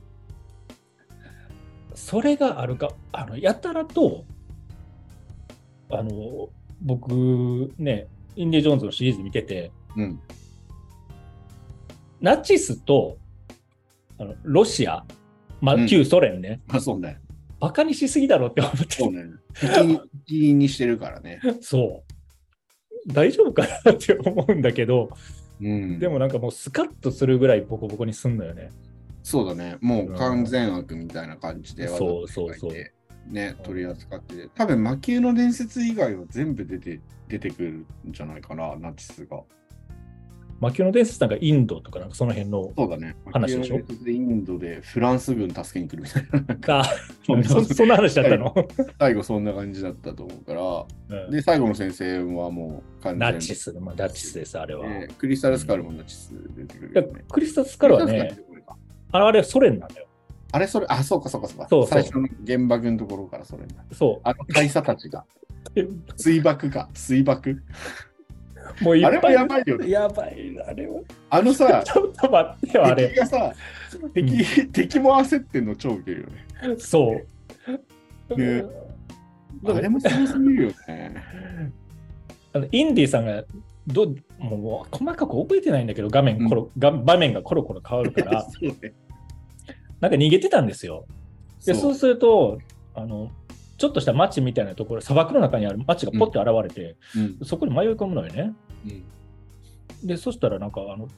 [1.94, 4.24] それがあるか、あのやたらと、
[5.90, 6.48] あの
[6.80, 10.20] 僕ね、インディ・ジョーンズのシリーズ見てて、うん。
[12.20, 13.18] ナチスと
[14.18, 15.04] あのロシア、
[15.62, 17.18] まあ、うん旧ソ連ね、まあそうね。
[17.60, 19.24] バカにしすぎだろって思って、そうね。
[20.26, 21.40] 敵にしてるからね。
[21.60, 22.02] そ
[23.06, 23.12] う。
[23.12, 25.10] 大丈夫かなって思うんだけど、
[25.60, 25.98] うん。
[26.00, 28.70] でもなんかもうスカッとするぐらいボコボコにすんのよね。
[29.22, 29.76] そうだね。
[29.80, 32.72] もう完全悪みたいな感じでわざとそうそうそう
[33.28, 34.48] ね、取り扱ってて。
[34.56, 39.40] 多分魔球の伝説以外は全部出て出てくるんじゃないかな、ナチスが。
[40.62, 42.70] 魔球の伝説なんかインドとかなんかその辺の。
[42.76, 43.16] そうだね。
[43.32, 43.78] 話でしょ？
[43.78, 46.80] 魔球の伝説でインドでフランス軍助けに来るみたいな。
[46.80, 46.84] あ
[47.44, 48.54] そそんな話だったの、
[49.00, 51.16] 最後そんな感じだったと思うから。
[51.24, 54.88] うんで、最後の先生はもう完全ナチス、まあ、ナチスです、あれは。
[54.88, 57.24] でクリスタルスカルもナチス出てくるいやよね。
[57.28, 58.38] クリスタルスカルはね
[59.10, 60.06] あれあれソ連なんだよ。
[60.52, 61.66] あれそれ、あ、そうかそうかそうか。
[61.68, 63.74] そうそう最初の原爆のところからそれだ。
[63.92, 65.24] そあの大佐たちが。
[65.74, 65.80] う。
[66.16, 67.62] 水爆か、水爆？
[68.80, 69.18] もういっぱい。
[69.18, 69.90] あれもやばいよね。
[69.90, 71.00] やばい、あれは。
[71.30, 73.08] あのさ、 ちょっと待ってよ、あれ。
[73.08, 73.52] 敵がさ、
[74.14, 76.76] 敵敵も焦ってんの超ウケるよね。
[76.78, 77.20] そ
[78.30, 78.36] う。
[78.36, 78.64] ね
[79.64, 81.14] あれもすごすぎるよね。
[82.54, 83.44] あのインディさんが
[83.86, 88.94] どもう細かく覚えてないんだけど、画面コロ、が場面がコロコロ変わるから、 ね。
[90.00, 91.06] なんか逃げてたんですよ。
[91.64, 92.58] でそうすると
[92.94, 93.30] あの、
[93.82, 97.44] ちょっとした町みたいなところ、砂漠の中にある町がポッて現れて、うん。
[97.44, 98.54] そこに迷い込むのよね。
[98.86, 100.06] うん。
[100.06, 101.08] で、そしたらなんかあの、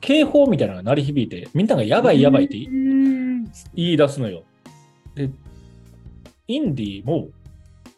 [0.00, 4.42] 警報みたいなのが鳴り響いて、みんながやばいやばいって言い出すのよ。
[5.14, 5.30] で、
[6.48, 7.28] インディも、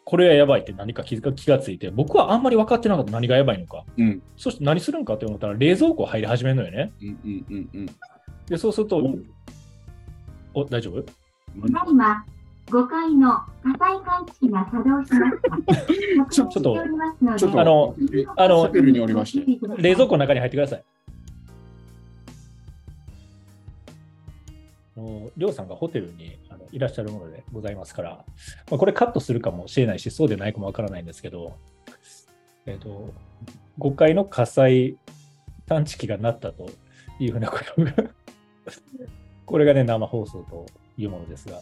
[0.05, 3.87] これはやばいって何か気が気がついて、僕はあんまり分かってなかった何がやばいのか。
[3.97, 4.23] うん。
[4.37, 6.93] そして何するんかって思ったら、冷蔵庫入り始めるのよね。
[7.01, 7.87] うんうんうんうん。
[8.45, 8.99] で、そうすると
[10.53, 11.03] お、お、大丈夫？
[11.03, 11.13] た
[11.69, 12.27] だいま、
[12.71, 16.31] 5階の火災感知器が作動しました。
[16.31, 16.61] ちょっと
[17.37, 17.97] ちょっとあの
[18.37, 19.59] あのホテルにおりまして。
[19.77, 20.85] 冷蔵庫の中に入ってください。
[24.97, 28.25] あのりょうさんがホテルにあのいらっしゃるものでございますから、
[28.71, 31.57] まあ、これカットするかもしれないし、そうでないかもわからないんですけど、
[32.67, 33.13] えっ、と、
[33.79, 34.97] 5階の火災
[35.67, 36.71] 探知機が鳴ったと
[37.19, 37.93] いうふうなことが、
[39.47, 41.61] これがね、生放送というものですが、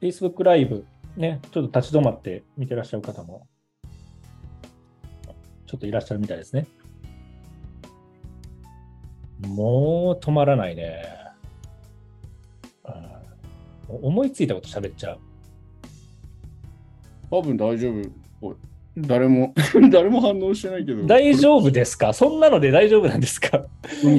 [0.00, 0.84] Facebook ライブ、
[1.16, 3.46] ね、ちょっと立ち止まって見てらっしゃる方も、
[5.66, 6.66] ちょっといらっしゃるみたいですね。
[9.46, 11.02] もう止まらないね。
[12.88, 13.16] うん
[13.88, 15.18] 思いついたこと喋っちゃう。
[17.30, 17.92] 多分大丈
[18.40, 18.56] 夫。
[18.98, 19.54] 誰も、
[19.92, 21.06] 誰も反応してないけど。
[21.06, 22.12] 大丈夫ですか？
[22.12, 23.66] そんなので大丈夫なんですか？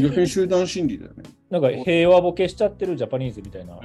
[0.01, 1.23] 逆に集団心理だよね。
[1.49, 3.75] なんか平和ボケしちゃってるジャパニーズみたいな。
[3.75, 3.83] う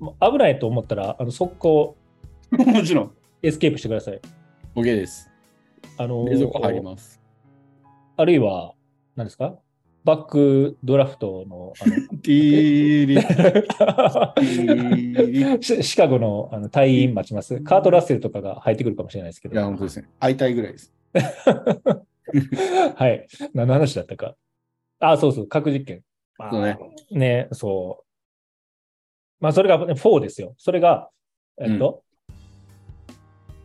[0.00, 1.96] 危ないと思ったら、あの速攻
[2.52, 3.12] もちろん。
[3.42, 4.20] エスケープしてください。
[4.74, 5.30] OK です。
[5.98, 7.20] あのー冷蔵庫入ります。
[8.16, 8.74] あるいは、
[9.14, 9.58] 何ですか？
[10.04, 13.16] バックドラフトのあの ティーリ
[15.58, 17.60] いシシカゴのあの隊員待ちます。
[17.60, 19.56] カート・ラッセルとかが入ってくるかもしれないですけど。
[19.56, 20.08] や、本当ですね。
[20.20, 20.94] 会いたいぐらいです。
[22.94, 23.26] はい。
[23.54, 24.36] 何の話だったか。
[25.00, 26.02] あ、そうそう、核実験。
[26.38, 26.78] まあそうね。
[27.10, 28.05] ね、そう。
[29.40, 30.54] まあ、それが4ですよ。
[30.58, 31.10] それが、
[31.60, 32.02] えっと、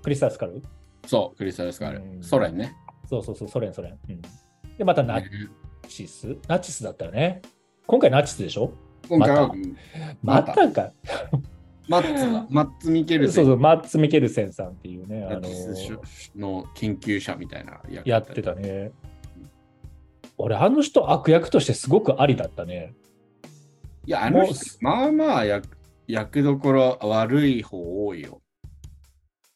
[0.03, 0.62] クリスタルスカル？
[1.05, 2.23] そう、クリスタルスカルうん。
[2.23, 2.75] ソ連ね。
[3.10, 3.97] そうそうそう、ソ連、ソ連。
[4.10, 4.21] うん、
[4.77, 5.29] で、またナね
[5.88, 7.41] チスナチスだったよね。
[7.88, 8.73] 今回ナチスでしょ？
[9.10, 9.51] 今回は、
[10.21, 10.91] またか。
[11.88, 18.91] マッツだ、 マッツ・ミケルセンそうそう、マッツ・ミケルセンさんっていうね、あのナチスの研究者みたいな役やってたね。
[20.38, 22.93] 俺、あの人悪役としてすごくありだったね。
[24.06, 28.42] いや、あの人、まあまあ役役どころ悪い方多いよ。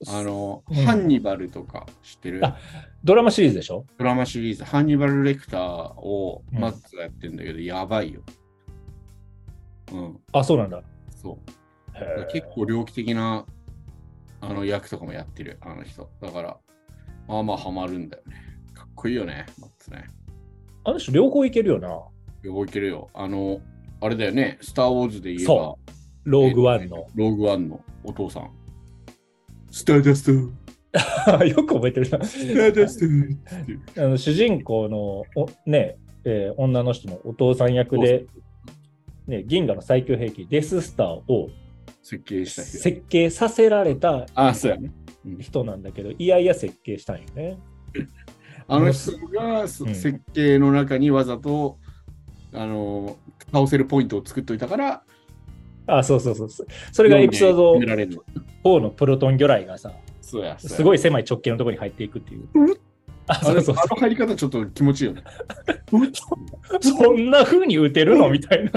[0.08, 2.46] あの、うんハンニバルとか知ってる？
[2.46, 2.58] あ
[3.04, 3.86] ドラマシリーズでしょ？
[3.98, 8.22] ドラマシリーズ、ハンニバル・レクターをうんマッツがやってんだけど、やばいよ。
[9.92, 10.82] うん、あ、そうなんだ。
[11.22, 12.32] そう。
[12.32, 13.46] 結構猟奇的な
[14.42, 16.10] あの役とかもやってる、あの人。
[16.22, 16.58] だから、
[17.28, 18.36] まあまあハマるんだよね。
[18.74, 20.06] かっこいいよね、マッツね。
[20.84, 22.00] あの人、両方いけるよな。
[22.44, 23.10] 動いてるよ。
[23.14, 23.60] あの、
[24.06, 25.80] あれだよね、スター・ウォーズで言えばそ、
[26.26, 27.08] ローグワンの。
[27.16, 28.52] ローグワンのお父さん。
[29.72, 30.32] スターダスト、
[31.44, 32.24] よく覚えてるな。
[32.24, 33.36] スターダス
[33.96, 38.28] トあの主人公のおね、えー女の人のお父さん役で、
[39.26, 41.50] ね、銀河の最強兵器デススターを
[42.04, 42.78] 設計した人。
[42.78, 44.92] 設計させられたあ、そうやね。
[45.26, 47.58] うん人なんだけど、いやいや設計したんよね。
[48.68, 51.80] あの人が設計の中にわざと、
[52.56, 53.18] あの、
[53.52, 55.04] 倒せるポイントを作っといたから、
[55.88, 56.50] あ、そうそうそう。
[56.50, 58.16] そそれがエピソード読んで決められる
[58.64, 62.48] の4のプロトン魚雷がさ、すごい狭い直径のところに入っていくっていう。
[63.28, 65.24] あ、あれそうそうあの入り方ちょっと気持ちいいよね。
[66.82, 68.30] そんな風に撃てるの？
[68.30, 68.72] みたいな。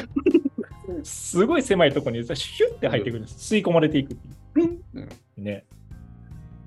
[1.03, 3.55] すごい狭いところにさシュッて入ってくるんです。
[3.55, 4.65] 吸い込まれていくってい
[4.95, 5.65] うんうね。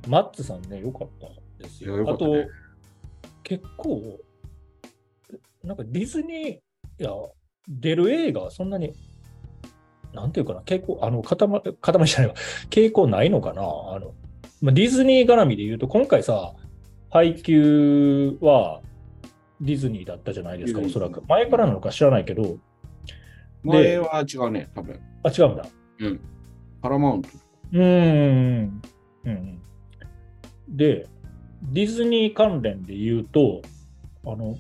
[0.08, 1.28] マッツさんね、よかった
[1.64, 1.94] ですよ。
[1.94, 2.48] あとよかったね、
[3.44, 4.20] 結構、
[5.64, 6.60] なんかディズニー、
[7.00, 7.12] いや、
[7.68, 8.94] 出る映画、そんなに、
[10.14, 11.38] なんていうかな、傾向、あの、塊、
[11.82, 12.36] 塊じゃないわ、
[12.70, 13.62] 傾向ないのかな。
[13.62, 13.66] あ
[14.00, 14.14] の、
[14.62, 16.54] まあ、ディズニー絡みで言うと、今回さ、
[17.10, 18.82] 配給は
[19.60, 21.22] ディズニーだったじゃないですか、おそらく。
[21.28, 22.58] 前からなのか知らないけど、
[23.64, 25.00] 前は違うね、多分。
[25.24, 25.66] あ、違うんだ。
[26.82, 27.30] パラマウント。
[27.74, 28.82] うーん。
[29.26, 29.62] うん。
[30.70, 31.08] で、
[31.64, 33.62] ディズニー関連で言うと、
[34.26, 34.56] あの、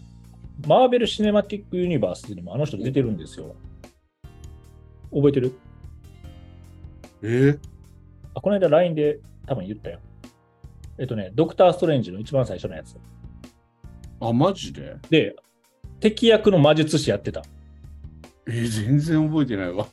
[0.67, 3.55] マーベル・シネマティック・ユニバースにもあの人出てるんですよ。
[5.13, 5.53] 覚えてる？
[7.23, 7.59] えー、
[8.33, 9.99] あ、この間 LINE で多分言ったよ。
[10.97, 12.95] えっとね、ドクター・ストレンジの一番最初のやつ。
[14.19, 14.97] あ、マジで？
[15.09, 15.35] で、
[15.99, 17.43] 敵役の魔術師やってた。
[18.47, 19.87] えー、全然覚えてないわ。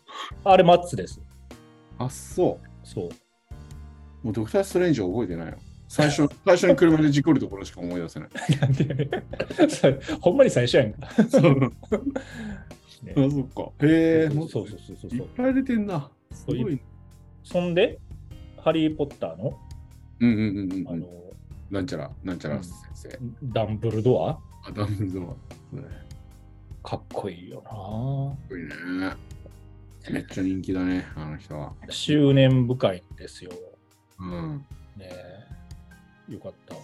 [0.44, 1.20] あれ、マッツです。
[1.98, 2.86] あ、そう。
[2.86, 3.08] そう。
[4.22, 5.58] もうドクター・ストレンジは覚えてないよ。
[5.88, 8.28] 最初最初に車で事故るところしか思い出せない。
[8.60, 11.08] なんほんまに最初やんか。
[11.28, 11.60] そう。
[13.02, 13.86] ねあ、そっか。
[13.86, 15.10] へえ、そうそうそうそう。
[15.16, 16.10] いっぱい出てんな。
[16.32, 16.80] すごい。
[17.42, 17.98] そんで、
[18.58, 19.58] ハリー・ポッターの、
[20.20, 20.88] うんうんうんうんうん。
[20.88, 21.06] あの、
[21.70, 23.18] なんちゃら、なんちゃら先生。
[23.44, 24.38] ダンブルドア？
[24.64, 25.36] あ、ダンブルド
[25.72, 25.76] ア。
[25.76, 25.82] ね
[26.82, 28.70] かっこいいよなかっこいいね。
[30.10, 31.72] めっちゃ人気だね、あの人は。
[31.88, 33.50] 執念深いんですよ。
[34.20, 34.64] うん。
[34.96, 35.47] ねえ
[36.28, 36.74] よかった。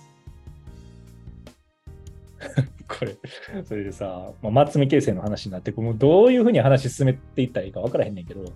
[2.86, 3.16] これ、
[3.64, 8.52] それでさ、まあ、松見形成の話になって、もうどういうふうに話進めていったらいいか分からへんねんけど、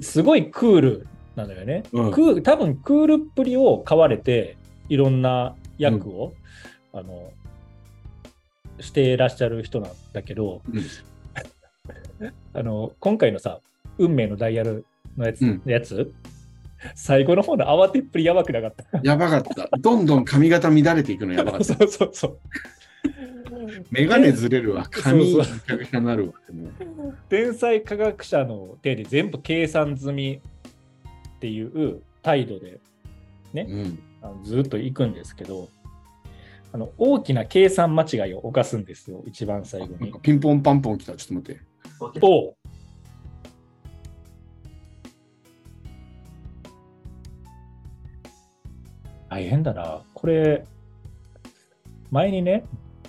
[0.00, 1.06] すごいクール
[1.36, 1.84] なのよね。
[1.92, 4.56] うんクー多分クールっぷりを買われて、
[4.88, 6.34] いろんな役を、
[6.92, 7.32] あの
[8.80, 10.82] してらっしゃる人なんだけど、うん
[12.54, 13.60] あの今回のさ、
[13.98, 14.84] 運命のダイヤル
[15.16, 16.12] のやつ、うんやつ
[16.94, 19.00] 最後の方の慌てっぷりやばくなかった。
[19.02, 19.68] やばかった。
[19.78, 21.64] どんどん髪型乱れていくのやばかった。
[21.64, 22.38] そうそうそう。
[23.90, 24.86] メガネずれるわ。
[24.90, 26.34] 髪 そうぐちゃなるわ。
[27.28, 30.40] 天才科学者の手で全部計算済み
[31.36, 32.80] っていう態度で
[33.54, 33.98] うん。
[34.22, 35.68] あのずっと行くんですけど、
[36.72, 40.12] あの大きな計算間違いを犯すんですよ、一番最後に。
[40.22, 41.16] ピンポンパンポン来た。
[41.16, 41.60] ちょっと待って。
[42.20, 42.54] お
[49.32, 50.02] 大変だな。
[50.12, 50.66] これ、
[52.10, 52.66] 前にね、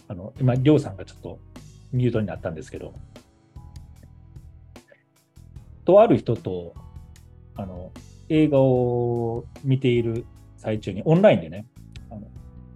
[0.08, 1.38] あの、今、りょうさんがちょっと
[1.92, 2.94] ミュートになったんですけど、
[5.84, 6.76] とある人と、
[7.58, 7.92] あの、
[8.30, 11.68] 映画を見ている最中に、オンラインでね、
[12.10, 12.22] あの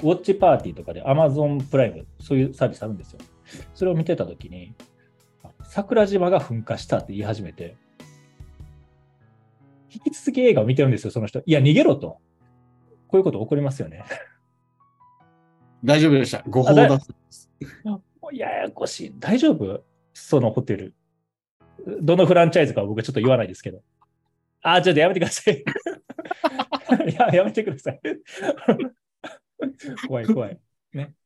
[0.03, 3.19] ウォッチパーティーとかで Amazon プライム、そういうサービスあるんですよ。
[3.73, 4.75] それを見てたときに、
[5.63, 7.77] 桜島が噴火したって言い始めて、
[9.89, 11.41] 引き続き映画を見てるんですよ、その人。
[11.45, 12.17] いや、逃げろと。
[13.07, 14.03] こういうこと起こりますよね。
[15.83, 16.43] 大丈夫でした。
[16.47, 17.89] 誤報あだだった。
[17.89, 19.13] もうややこしい。
[19.19, 19.83] 大丈夫？
[20.13, 20.95] そのホテル。
[22.01, 23.81] どのフランチャイズかは僕はちょっと言わないですけど。
[24.61, 25.63] あ、ちょっとやめてください。
[27.09, 27.99] いや、やめてください。
[30.07, 30.59] 怖い怖い。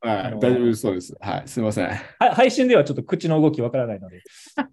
[0.00, 1.16] はい、大丈夫そうです。
[1.20, 1.88] はい、すみません。
[2.18, 4.20] 配信ではちょっと口の動きわからないので、
[4.58, 4.68] か、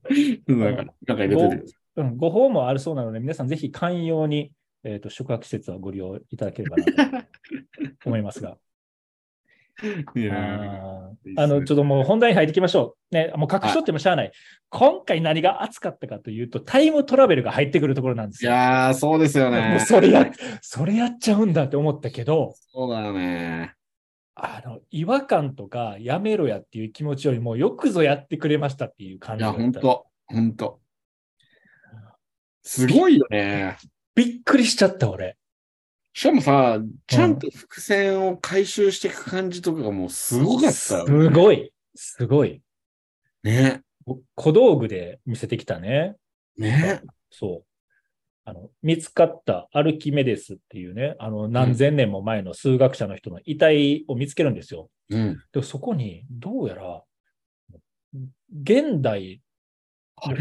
[0.47, 1.63] なんか入れて
[1.95, 4.51] うん、ご訪問あるそうなので、皆さんぜひ寛容に、
[4.83, 7.27] えー、と宿泊施設をご利用いただければなと
[8.05, 8.57] 思いますが。
[10.15, 10.19] い。
[10.21, 13.15] いやーあの、ちょっともう本題に入っていきましょう。
[13.15, 14.31] ね、もう隠しとってもしゃあない。
[14.69, 18.53] 今回何が熱かったかというと、タイムトラベルが入ってくるところなんですいよ。
[18.53, 19.85] やー、そうですよもねう。
[19.85, 23.73] それや、それやっちゃうんだって思ったけど、そうだよね。
[24.35, 30.79] あの、違和感とかやめろやっていう気持ちよりも、よくぞやってくれましたっていう感いや、じだったほんと、ほんと。
[32.63, 33.77] すごいよね。
[34.19, 35.37] びっくりしちゃった、俺。
[36.11, 36.77] しかもさ、
[37.07, 41.71] ちゃんと伏線を回収していく感じとかがもうすごかったよ、すごい。
[41.95, 42.61] すごい。
[43.43, 43.81] ね。
[44.35, 46.17] 小道具で見せてきたね。
[46.57, 47.01] ね。
[47.31, 47.65] そう。
[48.43, 54.89] あの、見つかったアルキメデスっていうね、あの、何千年も前の数学者の人の遺体を見つけるんですよ。
[55.11, 55.41] うん。
[55.53, 57.03] で、そこに、どうやら、
[58.63, 59.41] 現代、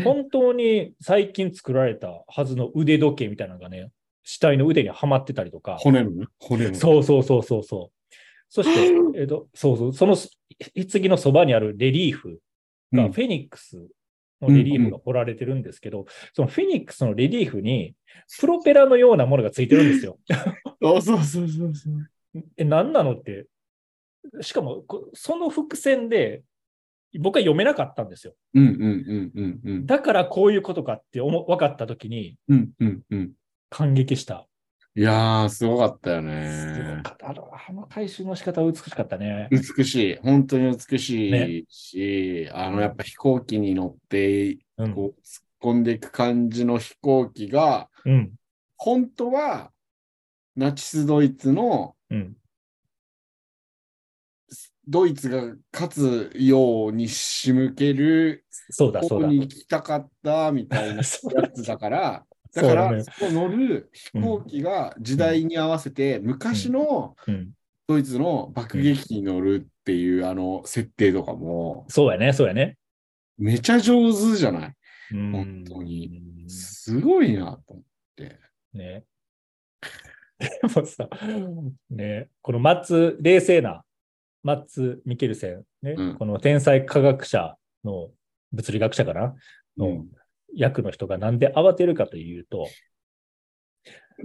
[0.04, 3.90] 本当に最近作られたはずの腕時計みたいなのがね、
[4.22, 6.10] 死体の腕にはまってたりとか、骨の？
[6.10, 6.26] ね。
[6.38, 6.74] 骨の？
[6.74, 8.14] そうそうそうそうそう。
[8.48, 10.28] そして、えっと、そうそう、その棺
[11.08, 12.40] のそばにあるレリーフ
[12.92, 13.78] がうんフェニックス
[14.40, 17.94] のレリーフが彫られてるんですけど、そのフェニックスのレリーフに
[18.40, 20.18] プロペラのようなものがついてるんですよ。
[20.82, 22.44] そうそうそうそうそう。
[22.56, 23.46] え、何なのって。
[24.40, 26.42] しかも、こその伏線で
[27.18, 28.34] 僕は読めなかったんですよ。
[28.54, 29.86] うんうんうんうんうん。
[29.86, 33.32] だからこういうことかって思分かったときにうんうんうん。
[33.70, 34.46] 感激した。
[34.94, 36.32] いやー、すごかったよすご
[36.96, 37.00] ね。
[37.04, 39.48] かったあのあの回収の仕方は美しかったね。
[39.50, 40.16] 美しい。
[40.22, 44.94] 本当に美しいし、あの、やっぱ飛行機に乗って、うん。
[44.94, 48.32] こう、突っ込んでいく感じの飛行機が、うん。
[48.76, 49.70] 本当は、
[50.56, 52.36] ナチスドイツの、うん。
[54.88, 59.26] ドイツが勝つように仕向けるそうだ、そうだ。
[59.28, 61.20] 方に行きたかったみたいなやつ
[61.64, 62.24] だから、
[62.54, 67.50] だから、そこ乗る飛行機が時代に合わせて、昔のうん。
[67.90, 72.76] ドイツの爆撃機に乗るっていう、あの設定とかも、そうやね、そうやね。
[73.38, 74.72] めちゃ上手じゃない？
[75.14, 76.44] うん本当に。
[76.48, 78.38] すごいなと思って。
[78.74, 79.04] ね。
[80.38, 81.08] でもさ、
[81.90, 83.82] ね、このマッツ、冷静な
[84.42, 86.14] マッツ・ミケルセン、ねうん。
[86.14, 88.10] この天才科学者の
[88.52, 89.34] 物理学者かな？
[89.76, 90.08] のうん。
[90.54, 92.66] 役の人がなんで慌てるかというと、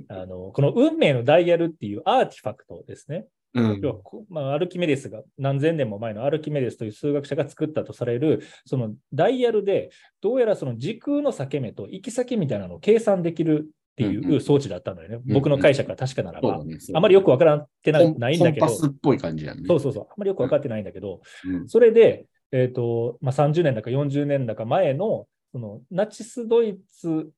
[0.08, 3.26] あの、この運命のダイヤルっていうアーティファクトですね。
[3.54, 3.80] うん。
[3.82, 15.16] 要はこまあ、アルキメデスが何千年も前のアルキメデスという数学者が作ったとされるそのダイヤルでどうやらその時空の裂け目と行き先みたいなのを計算できるってうんいうう装置だったのよね。
[15.16, 16.56] うん僕の解釈が確かならば。
[16.56, 16.78] そうだね。
[16.94, 19.64] あまりよくわからってないんだけど、コンパスっぽい感じだね。
[19.68, 27.32] そうそうそう、あまりよく分かってないんだけど、うんそれで、えっ、と、まあ、30年だか40年だか前の、そのナチス・ドイツ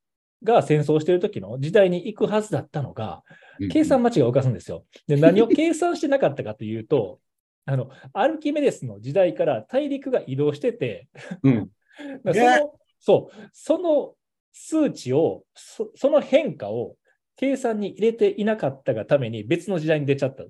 [0.43, 3.23] が戦争している時の時代に行くはずだったのが、
[3.71, 4.85] 計算間違いを犯すんですよ。
[5.07, 7.19] で、何を計算してなかったかというと、
[7.65, 11.07] あの、アルキメデスの時代から大陸が移動してて、
[11.43, 11.69] うん。
[12.23, 14.15] その、そう、その
[14.57, 16.95] 数値を、そその変化を
[17.35, 20.45] 計算に入れていなかったがために別の時代に出ちゃった。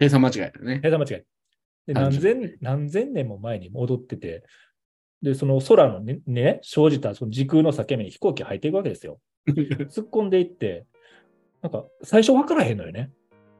[0.00, 0.80] 計算間違いだね。
[0.82, 1.22] 計算間違い。
[1.86, 4.42] で、単何純千、何千年も前に戻ってて、
[5.22, 9.20] で、その空のね、ね生じたその時空の裂け目に飛行機が入っていくわけですよ。
[9.46, 10.84] 突っ込んでいって、
[11.62, 13.12] なんか最初分からへんのよね。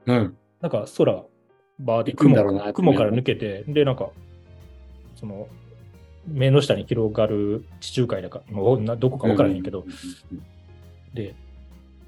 [0.07, 0.37] うん。
[0.61, 1.25] なんか空、
[1.79, 4.11] バーって行くん雲雲から抜けて、で、なんか、
[5.15, 5.49] その、
[6.27, 9.85] 目の下に広がる地中海だか、もうなどこか分からへんけど、
[11.13, 11.35] で、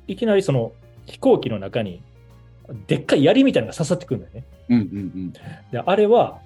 [0.07, 0.73] いきなりその
[1.07, 2.03] 飛行機の中に、
[2.87, 4.45] でっかい槍みたいなのが刺さってくるんだよね。
[4.69, 4.83] うんうんう
[5.29, 5.33] ん。
[5.33, 5.41] で、
[5.85, 6.41] あれは、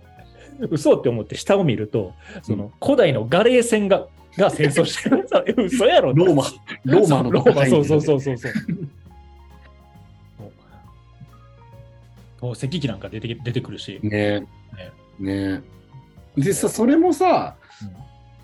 [0.70, 5.26] 嘘って思って下を見ると、その古代のガレー船が、が戦争してる。
[5.46, 6.44] え 嘘やろローマ、
[6.84, 8.52] ローマのローマ、そうそうそうそうそう。
[10.38, 10.52] もう
[12.36, 14.00] 宝石機なんか出てき出てくるし。
[14.02, 14.46] ね
[15.18, 15.62] ね
[16.36, 17.56] でさ、それもさ、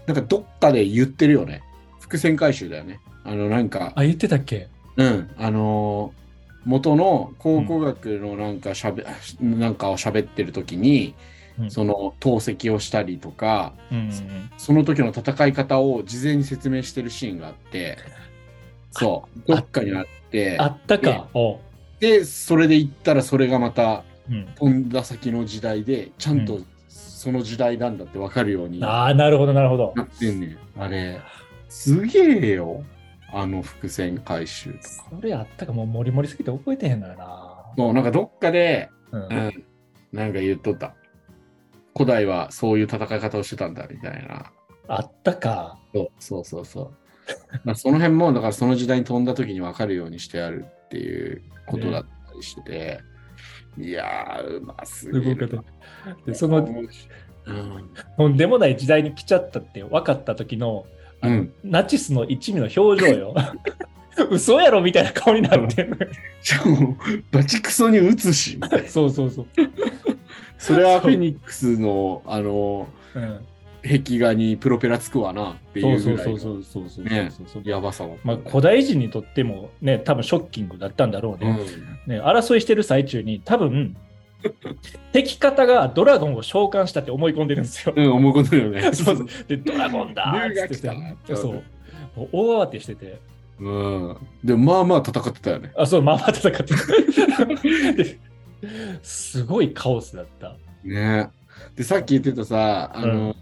[0.07, 1.63] なんかどっかで言ってるよね。
[2.01, 3.01] 伏線回収だよね。
[3.25, 4.69] あの、なんか、あ、言ってたっけ？
[4.97, 6.21] うん、あのー
[6.67, 9.07] 元の考古学のなんかしゃべ、
[9.41, 11.15] なんかを喋ってる時に、
[11.59, 11.71] うん。
[11.71, 14.51] その透析をしたりとか、うんうんうん。
[14.59, 17.97] その時の戦い方を事前に説明してるシーンがあって、
[18.93, 21.29] そう、どっかにあって、あったか。
[21.99, 26.61] で、それで言ったらそれがまたうん、飛んだ先の時代で、ちゃんと
[27.21, 29.95] その時代なんだって分かるようになああ、なるほど、なるほど。
[30.01, 30.59] ってんねん。
[30.79, 31.21] あれ、
[31.69, 32.83] すげえよ。
[33.31, 34.89] あの伏線回収とか。
[35.17, 37.75] それあったかもうモリモリすぎて覚えてへんのよな。
[37.77, 39.65] もうなんかどっかで、うんうん、
[40.15, 40.95] なんか言っとった。
[41.95, 44.51] 古代はそういう戦い方をしてたんだみたいな。
[44.89, 45.79] あったか。
[45.93, 46.91] そうそうそうそう。
[47.65, 53.01] まあその辺も、だからその時代に飛んだ時に分かるようにしてあるっていうことだったりしてて、
[53.79, 55.61] いやー、うますぎる。
[56.27, 60.87] で、その、うん、とんでもない時代に来ちゃったって分かった時の、
[61.21, 63.35] あのうんナチスの一味の表情よ。
[64.31, 66.09] 嘘やろみたいな顔になってんのよ。
[66.43, 66.97] しかも、
[67.31, 68.59] バチクソに打つし、
[68.89, 69.47] そうそうそう。
[70.59, 73.41] それはフェニックスの、あの、うん、
[73.83, 81.59] 壁画にプロペラつくわなってそいううぐらいそうそうのそうそうそうねそうそうやばさだったまあ、ね古代人にとってもね、多分ショッキングだったんだろうね。
[82.07, 83.97] ね争いしてる最中に、多分
[85.13, 87.95] 敵方がドラゴンを召喚したって思い込んでるんですよ。
[87.97, 88.93] うん、うん、思うことよね。
[88.95, 91.63] そうで、ドラゴンだーっつってそう。
[92.33, 93.19] 大慌てしてて、
[93.59, 94.17] うん。
[94.43, 95.73] でも、まあまあ戦ってたよね。
[95.77, 98.19] あ、そう、まあまあ戦ってたで
[99.03, 100.57] すごいカオスだった。
[100.85, 101.29] ね
[101.77, 103.37] で、さっき言ってたさ、あの、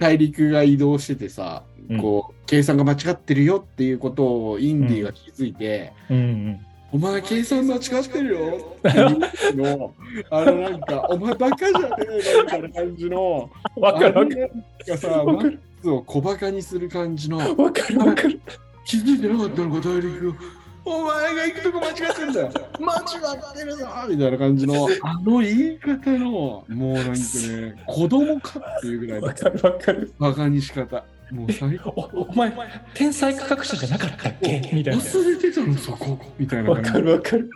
[0.00, 6.66] 大陸が移動しててさ、うんこう、計算が間違ってるよっていうことをインディが気づいて、うんうん。
[6.92, 9.94] お前計算間違ってるよっていうの、
[10.30, 14.50] あのなんか、お前バカじゃねえのみたいな感じの、わかるわかる。
[14.52, 18.40] あのなんかさ、マックスを小バカにする感じの、わかるわかる。
[18.86, 20.34] 気づいてなかったのか、大陸
[20.84, 22.50] お前が行くとこ間違ってんだよ
[22.80, 22.98] 間違
[23.52, 30.12] ってるぞみたいな感じの、あの言い方の、もうなんかね、子供かっていうぐらいのわかるわかる。
[30.18, 31.04] バカにし方。
[31.30, 31.90] もう最高。
[32.12, 32.52] おお前、
[32.94, 34.70] 天才科学者じゃなかったっけ？
[34.72, 35.02] みたいな。
[35.02, 36.18] 忘れてたの、そこ。
[36.38, 36.98] みたいなわか。
[36.98, 37.50] るわかる。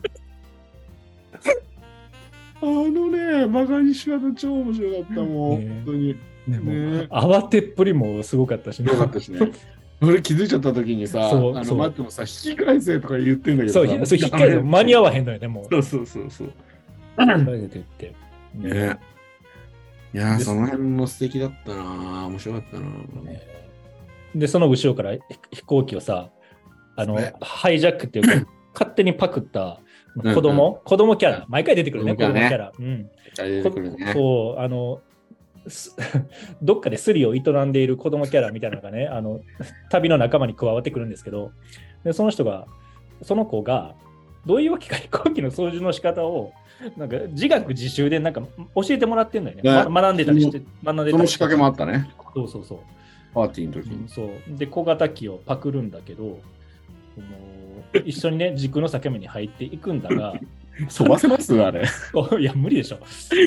[2.62, 6.16] あのね、バカにし方超面白かったもん、ね本当に。
[6.46, 9.50] ねね慌てっぷりもすごかったしねよかったしね。
[10.00, 13.80] 俺気づいちゃった時にさ、あのそうそうマットもさ、引き返せとか言ってんだけどさ。
[13.80, 15.64] そう、ひそう引っ掛けて間に合わへんのよね、もう。
[15.70, 16.52] そうそうそうそう。
[17.18, 18.14] 引っ掛けてって。
[18.54, 18.98] ね。
[20.12, 22.86] いやその辺も素敵だったな面白かったな
[23.32, 23.42] ね
[24.34, 25.20] で、その後ろからひ
[25.50, 26.30] 飛行機をさ、
[26.96, 29.80] あのね、ハイジャックっていうか、 勝手にパクった
[30.16, 32.72] うん子供、子供キャラ、毎回出てくるね、子子供キャラ。
[32.78, 33.10] うん。
[34.12, 35.13] そう、あの、す
[36.62, 39.40] どっかでスリを営んでいる子供キャラみたいなのがね、 あの、
[39.90, 41.52] 旅の仲間に加わってくるんですけど、
[42.04, 42.66] でその人が、
[43.22, 43.94] その子が、
[44.46, 46.52] どういうわけか飛行機の操縦の仕方を、
[46.96, 48.42] なんか自学自習でなんか
[48.74, 49.62] 教えてもらってんのよね。
[49.62, 52.10] ねま学んでたりして、学んでたりその仕掛けもあったね。
[52.34, 52.78] そうそうそう。
[53.32, 54.08] パーティーの時に。
[54.08, 56.38] そうで小型機をパクるんだけど
[58.04, 60.34] 一緒にね時空の境目に入っていくんだが
[60.88, 61.54] 飛ばせます？
[61.62, 61.86] あれ。
[62.12, 62.98] お いや無理でしょ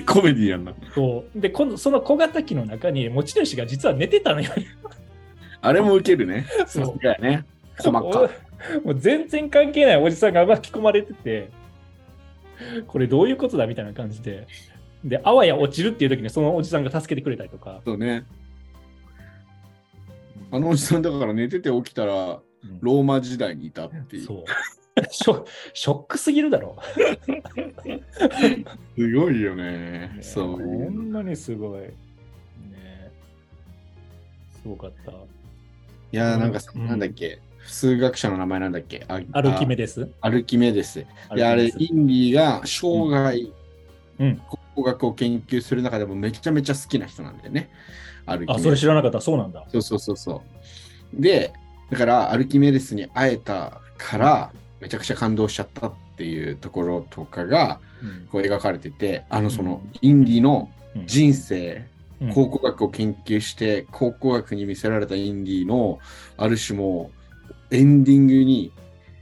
[0.05, 0.73] コメディやんな。
[0.93, 4.51] そうで今度その小型機の中に持ち主が実は寝てたのよ
[5.61, 6.45] あれもウケるね。
[6.67, 7.45] そうさすがやね。
[7.77, 7.99] 細か。
[7.99, 8.11] お
[8.87, 11.49] もう全然関係ないおじさんが巻き込まれてて
[12.87, 14.47] これどういうことだみたいな感じで
[15.03, 18.25] であわや落ちるっていう時にそのおじさんが助けてくれたりとか、そうね。
[20.51, 24.23] あのおじさんだから寝てて起きたらうんローマ時代にいたっていう。
[24.23, 24.43] そう
[25.11, 26.77] ショショックすぎるだろ
[28.95, 30.17] すごいよね。
[30.21, 31.03] そうほいうの。
[31.03, 31.81] んまにすごい。
[31.81, 31.91] ね
[34.61, 35.11] すごかった。
[35.11, 35.15] い
[36.11, 37.39] やーなんかさ、うんなんだっけ。
[37.65, 41.05] 数学者の名前なんだっけあアルキメデスアルキメデス。
[41.35, 43.51] で、あれ、インディが生涯、
[44.19, 44.41] うん。
[44.73, 47.69] 工学を研究する中でもめちゃめちゃ好きな人なんだよね。
[48.25, 49.19] アルキメあ、デスそれ知らなかった。
[49.19, 49.65] そうなんだ。
[49.69, 50.41] そうそうそうそ
[51.13, 51.21] う。
[51.21, 51.51] で、
[51.91, 58.27] だからアルキメデスに会えたから、めちゃくちゃ感動しちゃったっていうところとかがうん。
[58.31, 60.69] こう描かれてて、あのそのインディの
[61.05, 61.85] 人生、
[62.21, 62.33] うん。
[62.33, 65.99] 考古学を研究して、考古学に見せられたインディの
[66.37, 67.11] ある種も
[67.71, 68.71] エンディングに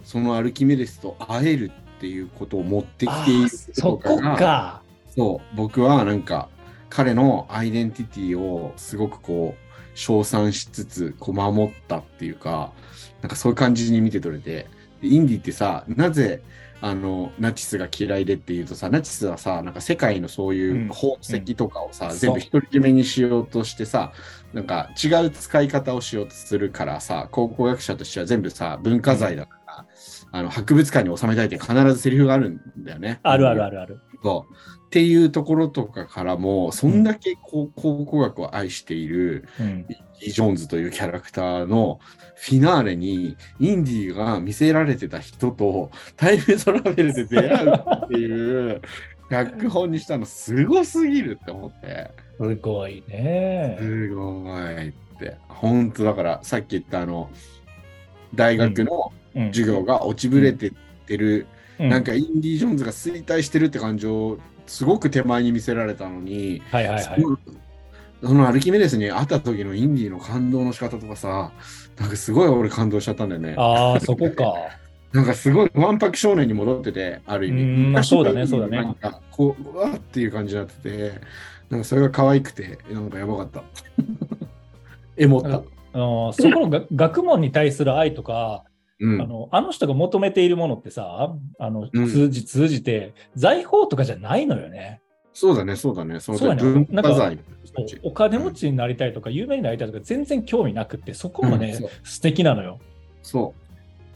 [0.03, 4.81] そのアルキメデスと会えるっていうことを持ってきているあそこか。
[5.15, 6.49] そう、僕はなんか
[6.89, 12.73] 彼のアイデンティティをすごくこう称賛しつつこう守ったっていうか、
[13.21, 14.67] なんかそういう感じに見て取れて、で
[15.01, 16.41] インディってさ、なぜ
[16.81, 24.11] あのナチスが嫌いでっていうとさ、ナチスはさ、なんか世界のそういう宝石とかをさ、うん全部独り占めにしようとしてさ、
[24.53, 29.85] なんか違う使い方をしようとするからさ、考古学者としては全部さ、文化財だから、
[30.31, 33.19] あの博物館に収めたいって必ずセリフがあるんだよね。
[33.23, 33.99] あるあるあるある。
[34.23, 34.53] そう
[34.85, 39.85] っていうところとかからも、そんだけこう考古学を愛しているうん。
[40.21, 41.99] イ・ジョーンズというキャラクターの
[42.35, 47.73] フィナーレにインディが見せられてた人とタイムトラベルで出会う
[48.05, 48.81] っていう
[49.29, 52.11] 脚本にしたのすごすぎるって思って。
[52.39, 53.77] すごいね。
[53.79, 55.35] すごいって。
[55.49, 57.29] 本当だからさっき言ったあの、
[58.33, 60.73] 大学のうん授業が落ちぶれてっ
[61.05, 61.47] てる、うん
[61.79, 67.25] なんかインディ・ジョーンズが衰退してるって感じをすごく手前に見せられたのに、はいはいはい。
[68.23, 71.51] そのアルキメデスに会った時のインディの感動の仕方とかさ、
[71.99, 73.55] なんかすごい俺感動しちゃったんだよね。
[73.57, 74.53] ああ、そこか。
[75.13, 77.61] なんかすごいわんぱく少年に戻ってて、ある意味。
[77.61, 81.21] うんまあそうだねそうだねなんかこう、うわーっていう感じになってて、
[81.69, 83.63] なんかそれが可愛くて、なんかやばかった。
[85.17, 85.63] エモった。
[85.93, 88.65] あのそこのが学問に対する愛とか、
[88.99, 95.01] うんあのあの人が求めているものってさ、あのうん通じ通じて、財宝とかじゃないのよね。
[95.33, 96.21] そうだね、そうだね。
[96.21, 102.79] そのそうやね文化財そうお金持ちになりたいとか、有名になりたいとか、全然興味なくって、そこもね、うん素敵なのよ。
[103.21, 103.53] そ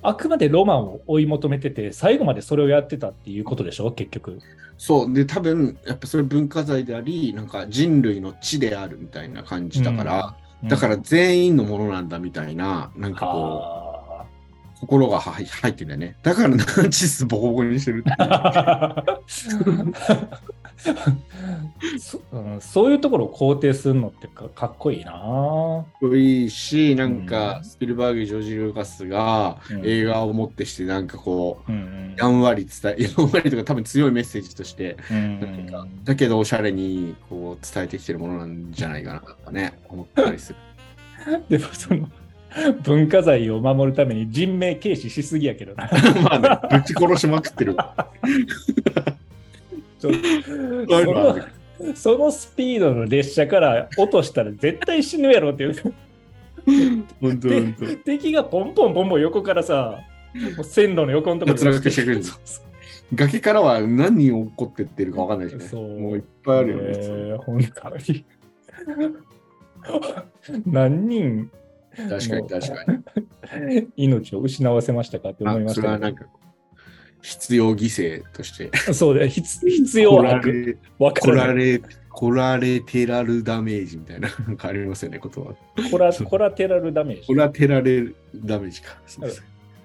[0.02, 4.32] あくまでロマンを追い求めてて、最後までそれをやってたっていうことでしょ、結局。
[4.32, 4.40] う。
[4.78, 5.14] そう。
[5.14, 13.79] で、多分、やっぱそれ文化財であり、なんか人類の知であるみたいな感じだから、だから全員のものなんだみたいな、なんかこはう、
[14.80, 16.16] 心が入入ってんだよね。
[16.24, 18.12] だからナチスボコボコにしてるって
[22.00, 25.12] そ うんそういうところを肯定するのってかかっこいいな。
[25.12, 27.26] かっこいいし、なんうん。
[27.26, 29.86] かスピルバーグ、ジョージ・ルーカスがうん。
[29.86, 32.16] 映画をもってして、なんかこう、うんうん。
[32.18, 35.40] やんわり伝え、 やんわりとか多分強いメッセージとして、うん。
[35.42, 40.60] なんかだけどおしゃれにこう伝えてきてるものなんじゃないかなとかね、思ったりする。
[41.50, 42.10] でもその
[42.84, 45.90] 文化財を守るために人命軽視しすぎやけどな。
[46.24, 47.76] まあね、ぶち殺しまくってる。
[50.00, 50.12] ちょ
[50.88, 51.44] そのはある
[51.80, 55.76] そのそのスピードの列車から落としたら絶対死ぬやろっていう。
[57.22, 57.86] 本当で本当。
[58.04, 60.02] 敵がポンポンポンポン横からさ、
[60.58, 62.66] もう線路の横のところ脱落してくるそうそう
[63.16, 65.66] 崖からは何人起こってってるかわかんないしね。
[65.66, 66.84] そうもういっぱいあるよね。
[66.96, 68.26] えー本当に。
[70.66, 71.52] 何人
[72.08, 72.92] 確かに確か
[73.64, 73.88] に。
[73.98, 76.26] 命を失わせましたかって思いまあしたけそれはなんか、
[77.22, 78.72] 必要犠牲として。
[78.88, 78.94] ど。
[78.94, 80.66] そうだよ、必必要悪。
[80.66, 81.48] レ、わかコらない。
[81.48, 85.56] ラレ、コラレテラルダメージみたいな、 なんかありますよね、言葉。
[85.90, 87.34] コラコラテラルダメージコ。
[87.34, 88.98] ラテラレダメージか。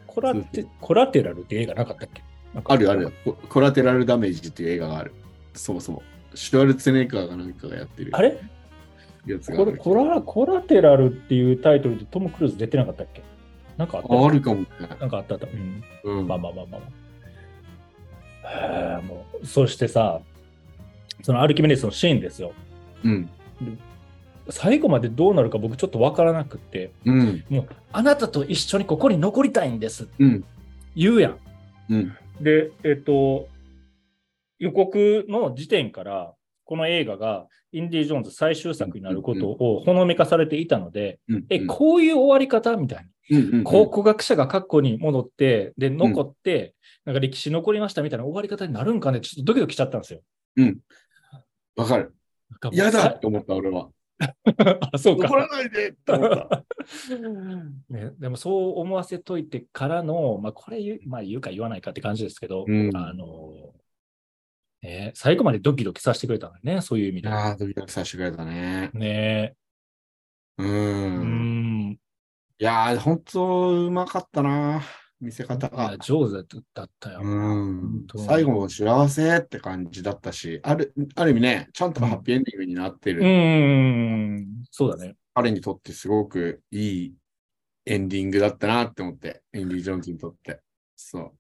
[0.07, 2.23] コラテコラテラルって映画なかったっけ？
[2.65, 3.13] あるある。
[3.25, 5.13] ココラテラルダメージっていう映画がある。
[5.55, 6.03] そもそも。
[6.35, 8.39] シュワルツェネッガーがなんかがやってるあれ？
[9.27, 9.77] やつがある。
[9.77, 13.23] これコラコラテラルっていうタイトルでトム・クルーズ出てなかったっけ？
[13.77, 14.67] なんかあったああるかもね。
[15.01, 15.47] なんかあったあった。
[15.47, 15.83] うん。
[16.05, 16.29] うん。
[16.29, 16.87] まあまあまあまあま
[18.99, 19.03] あ。
[19.03, 20.21] もう、そしてさ、
[21.23, 22.53] そのアルキメデスのシーンですよ。
[23.03, 23.29] うん。
[24.51, 27.45] 最後までどうなるか僕ちょっとわからなくって、うん。
[27.49, 30.07] もう、あなたと一緒にここに残りたいんです。
[30.19, 30.45] うん。
[30.95, 31.39] 言うやん。
[31.89, 32.13] うん。
[32.41, 33.49] で、えっと、
[34.59, 36.35] 予告の時点から、
[36.67, 41.47] この映画がインディ・ジョーンズ最終作になることをほのめかされていたので、うん。
[41.51, 43.05] え、こういう終わり方みたいな。
[43.05, 46.75] うんうん考古学者が過去に戻って、で、残って、
[47.07, 49.21] なんか歴史残りましたみたいな終わり方になるんかね？
[49.21, 50.21] ちょっとドキドキしちゃったんですよ。
[50.57, 50.79] うん。
[51.75, 52.15] わかる。
[52.71, 53.89] 嫌ださって思った、俺は。
[54.93, 55.25] あ、そうか。
[55.25, 56.65] 残らないでって思った。
[57.89, 63.73] ね、でもそう思わせといてからの、まあ、これ言う,、まあ、言うか言わないかって感じですけど、うんあの、
[64.85, 67.29] ね、最後までドキドキさせてくれたのね、そういう意味で。
[67.31, 68.91] ああ、ドキドキさせてくれたね。
[68.93, 69.55] ね
[70.59, 70.63] う。
[70.63, 71.93] うんん。
[71.93, 71.99] い
[72.59, 74.83] やー、本当うまかったな。
[75.21, 75.99] 見せ方いがや。
[75.99, 77.23] 上手だったよ。
[78.27, 84.65] 最後も幸せって感じだったし、あるある意味ね、ちゃんとハッピーエンディングになってる、うん。
[84.71, 85.17] そうだね。
[85.33, 87.15] 彼にとってすごくいい
[87.87, 90.61] エンディングだったなって思って、エンディ・ジョーンズにとって。
[90.95, 91.33] そ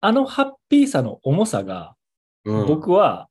[0.00, 1.94] あのハッピーさの重さが、
[2.44, 2.52] う。
[2.52, 3.28] うん、僕は、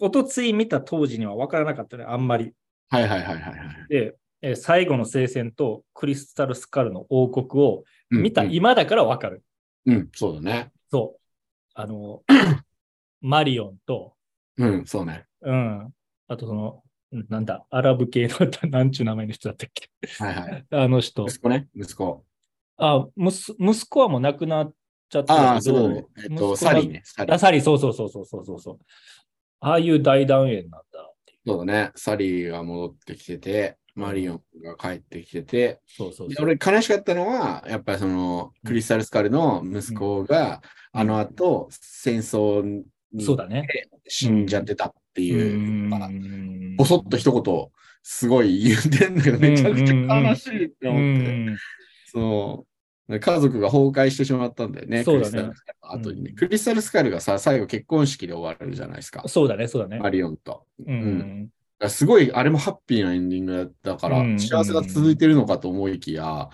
[0.00, 2.52] おとつい見た当時には分からなかったね、あんまり。
[2.88, 3.88] はいはいはいはいはい。
[3.88, 9.42] で、えー最後の聖戦とクリスタルスカルの王国をうん見た今だから分かる。
[9.86, 10.72] うん、そうだね。
[10.90, 11.20] そう。
[11.74, 12.22] あの、
[13.22, 14.14] マリオンと、
[14.58, 15.26] うん、そうね。
[15.42, 15.94] うん。
[16.28, 16.82] あとその、
[17.12, 18.36] うんなんだ、アラブ系の、
[18.70, 20.66] なんちゅう名前の人だったっけはいはい。
[20.70, 21.24] あの人。
[21.26, 22.24] 息子ね、息子。
[22.78, 24.74] あ、むす息子はもう亡くなっ
[25.12, 26.08] ちゃったああ、そう。
[26.22, 27.02] えっと、サリーね。
[27.04, 27.34] サリー。
[27.34, 28.78] あサリー、そうそうそうそうそうそうそう。
[29.60, 31.38] ああいう大団円なんだって。
[31.46, 31.90] そうだね。
[31.94, 36.46] サリーが戻ってきてて、マリオンが帰ってきてて、そうそうそう。
[36.46, 42.84] で俺悲しかったのは、やっぱりその、クリスタルスカルの息子が、あの後、戦争に
[43.20, 43.66] そうだね。
[44.08, 47.68] 死んじゃってたっていう、まあんぼそっと一言、
[48.02, 51.56] すごい言ってんだけど、めちゃくちゃ悲しいってう思って、ん
[52.06, 52.71] そう。
[53.08, 56.30] 家族が崩壊してしまったんだよね、そうだねクリスタルスカルの後にね。
[56.30, 59.22] うんクリスタルスカルがさ、最後結婚式で終わるじゃないですか。
[59.26, 59.98] そうだね、そうだね。
[59.98, 60.66] マリオンと。
[60.86, 61.44] うん。
[61.44, 61.50] だか
[61.84, 66.48] らすごい、あれもハッピーなエンディングだったから、うん幸せが続いてるのかと思いきや、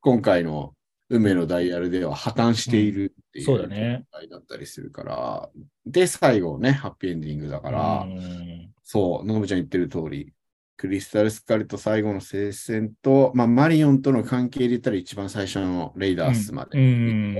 [0.00, 0.74] 今回の
[1.08, 4.04] 運命のダイヤルでは破綻しているっていう、そうだね。
[4.30, 5.50] だったりするから、
[5.86, 10.32] で、最後ね、ハッピーエンディングだから、うんそう、のぶちゃん言ってる通り、
[10.76, 17.36] クリスタルスカルと最後の聖戦と、まあ、マリオンとの関係で言ったら一番最初のレイダースまで、うん。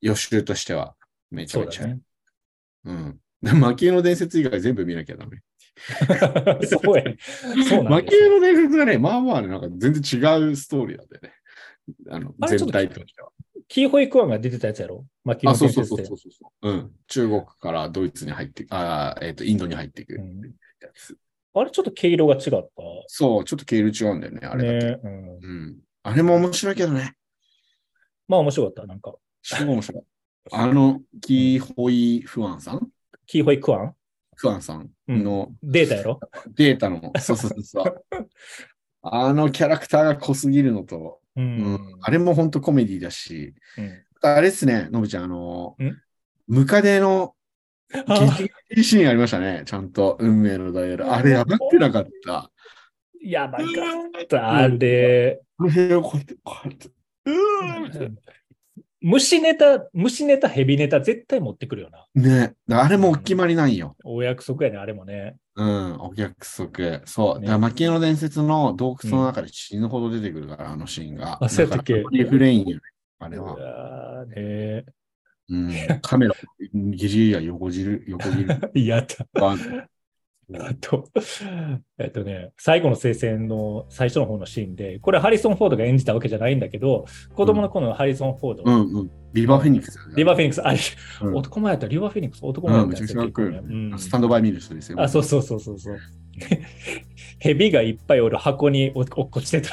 [0.00, 0.94] 予習としては
[1.30, 2.00] めちゃめちゃ、そうだね。
[2.84, 3.20] うん。
[3.42, 5.38] で魔球の伝説以外全部見なきゃダメ。
[6.66, 7.16] そうやね。
[7.68, 11.32] そうなん魔球の伝説がね、まあまあね、なんか全然違うストーリーなんだよね。
[12.10, 13.30] あの、全体としては。
[13.68, 15.06] キーホイクワンが出てたやつやろ？
[15.24, 16.70] マキのあ、そう伝説でそうそうそうそう。
[16.70, 16.92] うん。
[17.06, 20.42] 中国からドイツに入って、あーえっ、と、インドに入っていくやうん
[20.94, 21.16] つ。
[21.60, 22.68] あれちょっと毛色が違った？
[23.06, 24.86] そう、ちょっと経路違うんだよね、あれだけ。
[24.86, 25.28] ね、うん。
[25.28, 25.76] うん。
[26.02, 27.14] あれも面白いけどね。
[28.26, 28.86] まあ面白かった。
[28.86, 30.02] なんか、すごい面白い。
[30.52, 32.88] あの、キーホイ・フアンさん？
[33.26, 33.94] キーホイクワン？
[34.34, 36.20] フアンさんのデータやろ？
[36.54, 38.04] データの、そうそうそう。
[39.02, 45.96] あのキャラクターが濃すぎるのと、ううんあれも本当コメディだし、うんあれですね、のぶちゃん、あのん、
[46.48, 47.36] ムカデの
[48.06, 51.10] あギリギリシーンありましたね、ちゃんと、運命のダイヤル。
[51.10, 52.50] あれやばくなかった。
[53.22, 54.50] やばかった。
[54.50, 58.10] あれ、これをこうやって、こうやって、
[59.00, 62.06] 虫ネタ、虫ネタ、ヘビネタ絶対持ってくるよな。
[62.14, 63.96] なね、あれもお決まりなんよ。
[64.04, 65.36] お約束やね、あれもね。
[65.54, 67.06] うん、お約束。
[67.06, 67.40] そう。
[67.40, 71.38] ねだから、マキエの伝説の洞窟の中で死ぬほど出てくるから、あのシーンが。
[71.42, 72.04] あそうやったっけ？
[72.10, 72.82] リフレインよね、
[73.20, 73.54] あれうは。
[73.54, 74.84] わーね
[75.50, 75.70] うん、
[76.02, 78.70] カメラ、ギリギリや横切る、横切る。
[78.86, 79.26] やった。
[80.54, 81.04] あと、
[81.98, 89.10] えっとね、最後の聖戦の最初の方のシーンで、これハリソン・フォードが演じたわけじゃないんだけど、子供の頃のハリソン・フォード、うんうん。
[89.34, 90.78] リバーフェニックス、リバー・フェニックス、あれ、
[91.22, 95.02] うん男前やったらリバー・フェニックス、男前やったちゃくちゃかっこいいよ結構ねうんスタンドバイ見る人ですよ。
[95.02, 95.98] あ、そうそうそうそうそう。
[97.38, 99.70] 蛇がいっぱいおる箱に落っこちてた。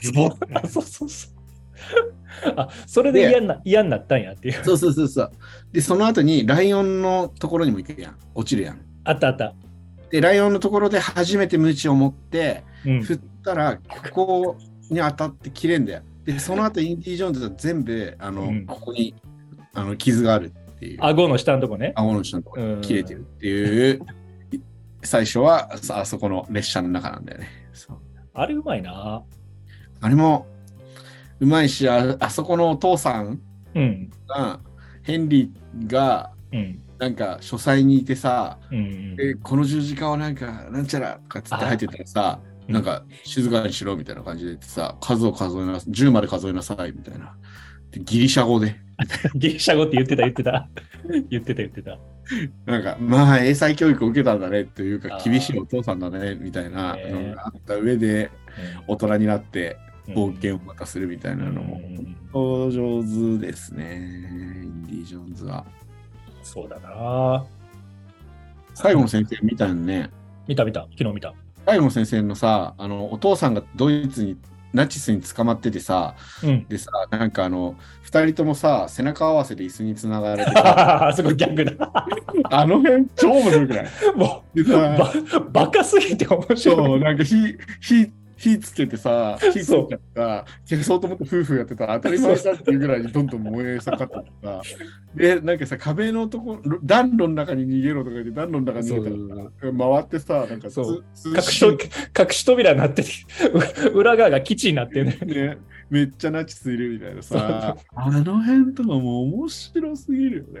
[0.00, 2.13] ズボッあ そうそうそう。
[2.56, 4.64] あ、それで嫌な嫌になったんやっていう。
[4.64, 5.32] そうそうそうそう。
[5.72, 8.16] で、その後にライオンのところにも行くやん。
[8.34, 8.80] 落ちるやん。
[9.04, 9.54] あったあった。
[10.10, 13.02] で、ライオンのところで初めてムチを持って、うん。
[13.02, 13.78] 振ったら、
[14.10, 14.56] ここ
[14.90, 16.02] に当たって切れんだよ。
[16.24, 19.14] で、その後インディ・ジョーンズは全部、あの、うんここに
[19.74, 20.98] あの傷があるっていう。
[21.00, 21.92] 顎の下のとこね。
[21.96, 24.00] 顎の下のとこ切れてるっていう、
[25.02, 27.48] 最初はさあそこの列車の中なんだよね。
[28.32, 29.22] あれうまいな。
[30.00, 30.46] あれも
[31.44, 33.40] うまいしあ、あそこのお父さん
[33.74, 34.10] うん。
[34.26, 34.60] が、
[35.02, 36.80] ヘンリーが、うん。
[36.98, 39.16] なんか書斎にいてさ、うん。
[39.20, 47.36] えこの十字架はなんか、なんちゃらとかっつって入ってたらさ、うんなんか静かにしろみたいな感じで言ってさ、数を数えなさい、10まで数えなさいみたいな。
[47.90, 48.80] でギリシャ語で。
[49.36, 50.66] ギリシャ語って言ってた言ってた。
[51.28, 51.98] 言ってた言ってた。
[52.64, 58.30] なんか、まあ、英才教育を受けたんだねというか、厳しいお父さんだねみたいなねのがあった上で、
[58.86, 63.02] 大人になってうん冒険をまたするみたいなのも、うん本当上
[63.38, 64.00] 手ですね、
[64.64, 65.64] インディ・ジョーンズは。
[66.42, 67.44] そうだな。
[68.74, 70.10] 最後の先生見たよね。
[70.48, 70.80] 見た見た。
[70.98, 71.32] 昨日見た。
[71.64, 74.36] 最後の先生のさ、あの、お父さんがドイツに、
[74.72, 76.66] ナチスに捕まっててさ、うん。
[76.68, 81.72] でさ、なんかあの、二人ともさ、背中合わせで椅子につながれてさ、あそこ逆だ。
[82.50, 83.86] あの辺超面白くない？
[84.16, 87.00] もでう、バカすぎて面白そう、い。
[87.00, 87.36] なんか火、
[87.80, 88.12] 火、
[88.44, 94.62] 火つけてさ、火つけちゃった、消そうと思って夫婦やってたら当たり前だっていうぐらいにどんどん燃え盛っててさ、
[95.14, 101.04] で、なんかさ、壁のとこ、暖炉の中に逃げろとか言って、暖炉の中に逃げたらさ、回ってさ、なんかつそう。
[101.14, 101.78] 通隠し隠
[102.30, 103.08] し扉になってて、
[103.94, 105.18] う 裏側が基地になってるね。
[105.20, 110.44] ね、めっちゃナチスいるみたいなさ、あの辺とかもう面白すぎるよ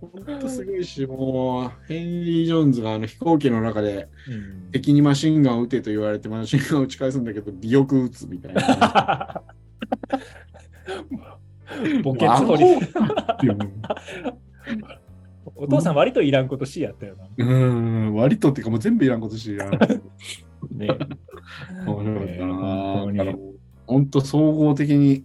[0.00, 9.42] ほんとすごいし、もう、ヘンリー・ジョーンズがあの飛行機の中でうん敵にマシンガンを撃てと言われてマシンガンを撃ち返すんだけど、尾翼撃つみたいな。
[12.02, 12.64] ボケツ掘り。
[15.54, 17.28] お父さん割といらんことしやったよな。
[17.38, 19.70] うん、割とっていうかもう全部いらんことしやん。
[19.70, 20.88] ね
[21.86, 22.36] 面白かっ
[23.16, 23.34] たな。
[23.86, 25.24] 本当総合的に、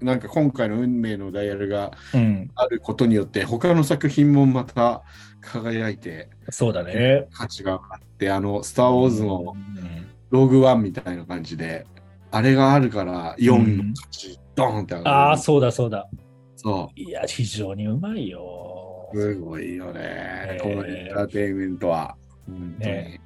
[0.00, 5.02] なんか今回の運命のダイヤルがうん、あることによって、他の作品もまた
[5.40, 7.26] 輝いて、そうだね。
[7.32, 11.86] 価値があって、あの、スター・ウォーズのうんローグワンみたいな感じで、
[12.30, 15.16] あれがあるから4の価値、ドーンって上がる。
[15.16, 16.08] ああ、そうだそうだ。
[16.56, 19.10] そいや、非常にうまいよ。
[19.14, 19.18] う。
[19.18, 20.58] すごいよねえ。
[20.60, 22.16] ーこのエンターテインメントは。
[22.46, 22.92] 本当に。
[22.92, 23.20] ね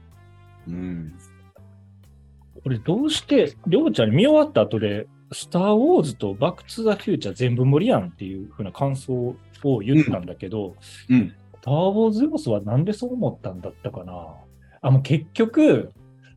[0.69, 1.13] うん。
[2.63, 9.13] これどうして、りょうちゃんに見終わった後で、スター・ウォーズとバック・トゥ・ザ・フューチャー全部無理やんっていうふうな感想
[9.65, 10.77] を言ったんだけど、
[11.09, 11.35] うん。
[11.55, 14.13] スター・ウォーズ・ボスはなんでそう思ったんだったかな？
[14.81, 15.93] あ、もう結局、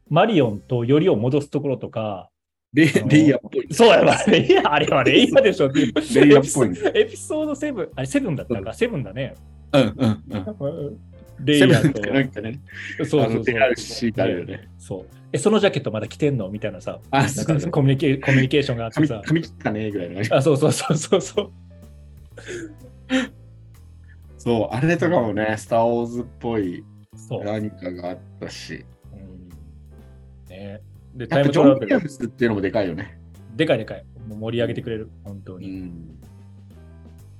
[0.09, 2.29] マリオンとよりを戻すところとか、
[2.73, 2.87] レイ
[3.29, 3.73] ヤーっぽい。
[3.73, 5.93] そうやわ、レイヤー、あれはレイヤーでしょっていう。
[5.93, 9.33] レイヤーっぽいねエピソード7、あれ7だったか、7だね。
[9.73, 10.99] うんうんうん。
[11.39, 12.35] レイヤーセブンってなんと。
[12.35, 12.59] かね、
[12.99, 14.69] そうそうそうあの出会うシーンあるよね。
[14.77, 15.05] そう。
[15.33, 17.25] え、そのジャケットまだ着てんのみたいなさ、あ
[17.71, 19.21] コミュニケコミュニケーションがあって髪さ。
[19.25, 20.27] 髪切ったねぐらいのね。
[20.31, 21.51] あ、そうそうそうそうそう。
[24.37, 26.83] そう、あれとかもね、スター・ウォーズっぽい。
[27.43, 28.85] 何かがあったし。
[29.13, 29.49] うん
[30.49, 30.81] ね、
[31.15, 33.19] で、タイムトラベルっていうのもでかいよね。
[33.55, 34.05] でかいでかい。
[34.27, 35.67] もう盛り上げてくれる、本当うに。
[35.67, 36.19] ん。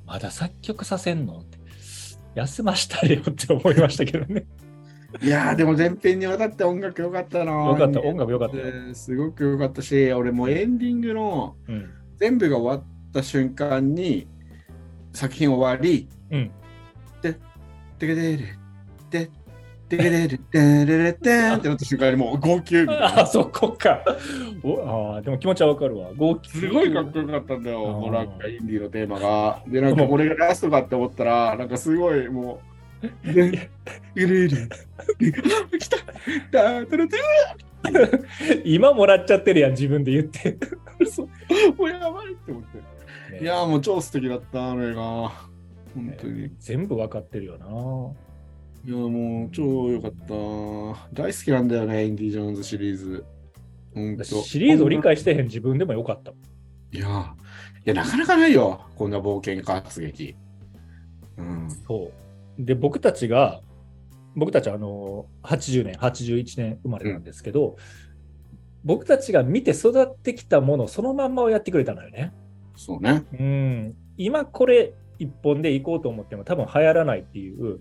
[0.06, 1.58] まだ作曲させんのって。
[2.36, 4.46] 休ましたれよって思いましたけどね。
[5.22, 7.52] いやー、でも前編にわたって音楽良かったな。
[7.52, 11.90] よかった、音楽よかったすごく良かったし、俺もうエンディングのうん。
[12.18, 14.28] 全部が終わった瞬間に
[15.14, 16.52] 作品終わり、うん。
[17.22, 17.40] でる、て、
[18.00, 18.48] てけ
[19.90, 23.22] でる、てれれてんってなった瞬間にもう号泣みたいな。
[23.22, 24.04] あ、そこか。
[24.64, 26.10] おあでも気持ちはわかるわ。
[26.16, 29.62] 号泣すごいかっこよかったんだよ、もうなんかインディーのテーマが。
[29.68, 32.62] で、なんかこれがラストかって思ったら、なんかすごいも
[33.24, 33.70] う、で、
[34.16, 34.70] うるうる、
[35.80, 35.98] 来た、
[36.52, 37.18] だたらて
[38.64, 40.58] 今もらっちゃってるやん、自分で言って。
[41.08, 41.24] そ
[41.78, 43.44] もうやばいって思って。
[43.44, 45.02] いやもう超素敵だった、あれが。
[45.94, 46.46] 本当に。
[46.46, 47.68] い全部わかってるよな。
[48.92, 50.34] やもう超良かった。
[51.14, 53.26] 大好きなんだよね、インディ・ジョーンズシリーズ。
[53.94, 56.32] 本当シリーズを理解してへん自分でもよかった。
[56.92, 57.26] いやー、い
[57.86, 60.36] や、なかなかないよ、こんな冒険活劇。
[61.38, 61.70] うん。
[61.88, 62.12] そ
[62.60, 62.64] う。
[62.64, 63.62] で、僕たちが、
[64.36, 67.78] 僕たちはあの80年、81年生まれなんですけど、
[68.84, 72.34] 僕たちが見て育ってきたものそのまんまをやってくれたのよね。
[72.76, 73.24] そうね。
[73.40, 73.96] うん。
[74.18, 77.80] 今これ一本で行こうと思っても多分流行らないっていう、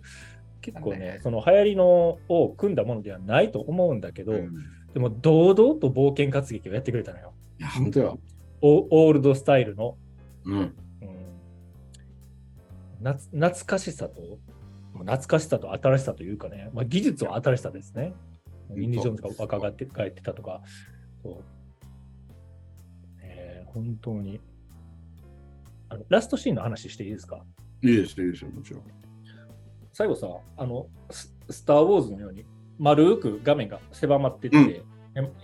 [0.65, 4.51] 結構ね、その流行りのを組んだものではないと思うんだけど、うん
[4.95, 7.35] でも堂々と冒険活劇をやってくれたのよ。
[7.59, 8.21] いや、本当よ。
[8.61, 9.99] オオールドスタイルの。
[10.45, 10.55] うん。
[10.55, 10.75] うん
[13.03, 14.21] 懐かしさと、
[14.95, 18.15] まあ懐かしさと新しさというかね、まあ、技術は新しさですね。
[18.69, 20.63] 当インディ・ジョーンズが若返って帰ってたとか、
[21.23, 21.45] そう。
[23.21, 24.41] えー本当に
[25.89, 26.05] あの。
[26.09, 27.45] ラストシーンの話していいですか？
[27.83, 28.83] いいですよ、いいですよ、もちろん。
[29.95, 30.27] 最後さ、
[30.57, 32.45] あの、ススター・ウォーズのように
[32.79, 34.85] 丸く画面が狭まってって、うん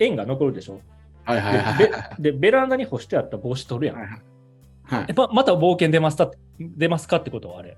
[0.00, 0.80] 円が残るでしょ？
[1.24, 2.22] はいはいはいはい。
[2.22, 3.96] でで、ベランダに干してあった帽子取るやん。
[3.96, 7.76] はいはいえままた冒険出ますか出ますかってことはあれ。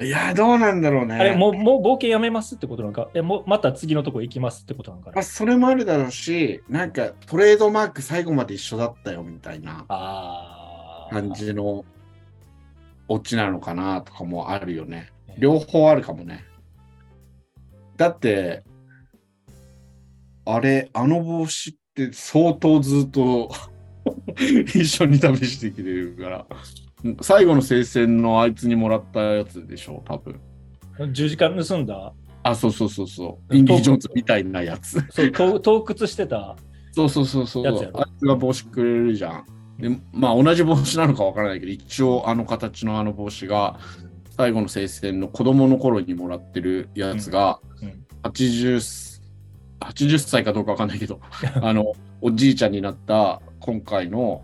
[0.00, 1.16] いや、どうなんだろうね。
[1.16, 5.22] あれもう、もう冒険やめますってことなのか、えもうまた次のとこ行きますってことなのかあ、。
[5.24, 9.84] それもあるだろうし、なんかトレードマーク最後まで一緒だったよみたいな。
[11.10, 11.84] 感じの
[13.08, 15.10] オチなのかなとかもあるよね。
[15.38, 16.44] 両方あるかもね。
[17.96, 18.64] だって、
[20.44, 23.50] あれ、あの帽子って相当ずっと
[24.38, 26.46] 一緒に旅してきてるから、
[27.20, 30.40] 最後の聖戦のあいつにもらったやつでしょ、多分。
[31.12, 32.12] 十字架盗んだ、
[32.42, 33.56] あ、そうそうそうそう。
[33.56, 35.04] インディ・ジョーンズみたいなやつ。
[35.10, 36.56] そう盗盗掘してた？
[36.92, 37.66] そうそうそうそう。
[37.66, 37.70] あ
[38.02, 39.44] いつが帽子くれるじゃん。
[39.78, 43.78] でまあ同じ帽子なのかわからないけど、一応あの形のあの帽子が、
[44.38, 49.20] 最後の聖戦の子供の頃にもらってるやつが、うん80、
[49.80, 51.20] 80歳かどうかわかんないけど、
[51.62, 54.42] あの、おじいちゃんになった今回の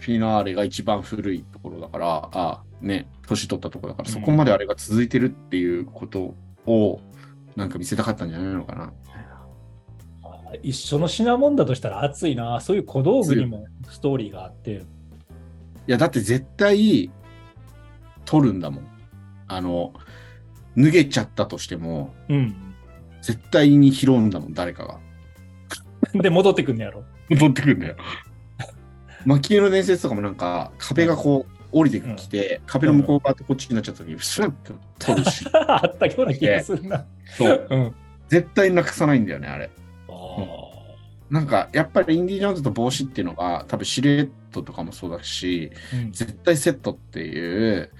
[0.00, 6.34] フィナーレが一番古いところだから、あね、年取ったところだから、うんそこまであれが続いてるっていうこと
[6.66, 7.00] を、
[7.56, 8.92] なんか見せたかったんじゃないのかな。
[10.24, 12.60] あ一緒の品物だとしたら熱いな。
[12.60, 14.72] そういう小道具にもストーリーがあって。
[14.72, 14.78] い
[15.86, 17.10] や、だって絶対、
[18.24, 18.89] 取るんだもん。
[19.50, 19.92] あの、
[20.76, 22.54] 脱げちゃったとしても、うん。
[23.20, 24.98] 絶対に拾うんだもん、誰かが。
[26.22, 27.04] で、戻ってくんねやろ。
[27.28, 27.96] 戻ってくるんだよ。
[29.26, 37.04] 魔球の伝説とかもなんか、壁がこう、降りてきて、壁の向こう側とこっちになっちゃった時に、スラッと取るし、 あったような気がするな。
[37.36, 37.94] そう、うん。
[38.28, 39.70] 絶対なくさないんだよね、あれ。
[40.08, 40.12] あ
[41.28, 47.90] なんか、やっぱりインディ・ジョーンズと帽子っていうのが、多分シルエットとかもそうだし、ーうん絶対セットっていう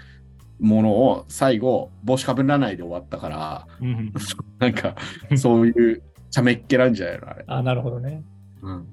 [0.61, 4.13] ものを最後、帽子かぶらないで終わったから、うん
[4.59, 4.95] なんか、
[5.37, 7.45] そういうちゃめっ気なんじゃないのあれ。
[7.47, 8.23] あ、なるほどね。
[8.63, 8.87] うん。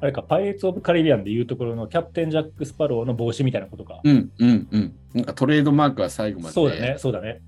[0.00, 4.00] あれか、パイレーツ・オブ・カリビアンでいうところのキャプテン・ジャック・スパローの帽子みたいなことか。
[4.04, 4.94] うん、うん、うん。
[5.14, 7.40] なんかトレードマークは最後まそうだねで、、そうだね。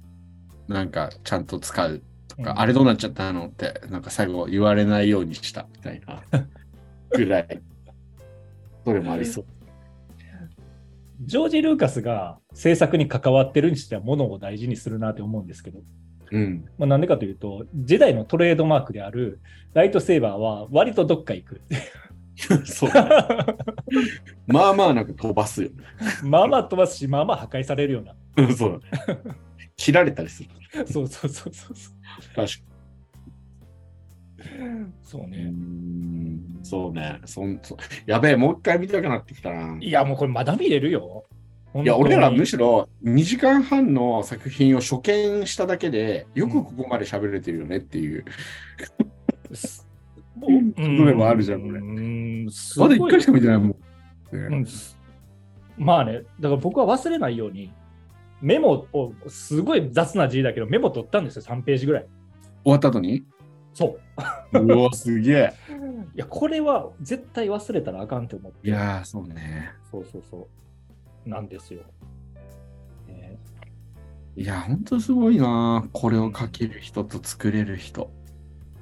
[0.66, 6.22] なんかちゃんと使うとか、うんあれどうなっちゃったのって、なんか最後言われないようにしたみたいな
[7.11, 7.61] ぐらい。
[8.84, 9.44] それもありそう。
[11.20, 15.80] ジョージ・ルーカスが制作に関わってるにしては、ものを大事にするなって思うんですけど。
[16.32, 16.64] うん。
[16.78, 19.40] まあ、なんでかというと、ジェダイのトレードマークである
[19.74, 21.60] ライトセーバーは割とどっか行く。
[22.64, 22.90] そう。
[24.46, 25.70] まあまあなんか飛ばすよ。
[26.22, 28.14] まあまあ飛ばすし、まあまあ破壊されるような。
[28.36, 29.20] うんそうだね。
[29.76, 30.48] 切られたりする。
[30.86, 31.94] そうそうそうそうそう。
[32.34, 32.69] 確かに。
[35.03, 35.53] そうね。
[36.62, 37.20] そうね。
[37.24, 37.76] そんそ
[38.07, 39.78] やべえ、もう一回見たくなってきたな。
[39.80, 41.24] いや、もうこれまだ見れるよ。
[41.74, 48.24] いや、俺らむろしろ2時間半の作品を初見しただけで、よくここまで喋れてるよねっていう。
[50.36, 51.84] 部部分もあるじゃんこれう
[52.47, 53.76] ん、すまだ1回しか見てないもん。
[54.32, 54.66] うん
[55.76, 57.72] まあね、だから僕は忘れないように、
[58.43, 62.07] メモを、すごい雑な字だけど、メモ取ったんですよ、3ページぐらい。
[62.64, 63.24] 終わった後に？
[63.74, 63.98] そ
[64.52, 64.58] う。
[64.58, 65.52] うわ、すげえ。
[66.14, 68.68] いや、これは絶対忘れたらあかんって思って。
[68.68, 69.72] いやー、そうね。
[69.90, 70.48] そうそうそ
[71.26, 71.28] う。
[71.28, 71.82] なんですよ。
[73.06, 73.38] ね
[74.36, 75.88] いや、ほんとすごいな。
[75.92, 78.10] これを書ける人と作れる人。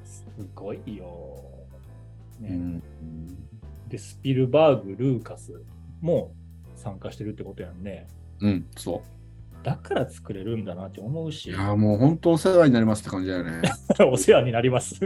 [0.04, 0.24] す
[0.54, 1.38] ごいよ。
[2.40, 2.82] ねうん。
[3.88, 5.52] で、スピルバーグ、ルーカス
[6.00, 6.32] も
[6.76, 8.06] 参加してるってことやんね。
[8.40, 9.02] うん、そ
[9.62, 11.32] だから作れるんだなって思うう。
[11.32, 13.62] しい、やー、もう本当お世話になりますって感じだよね。
[14.10, 15.00] お世話になります。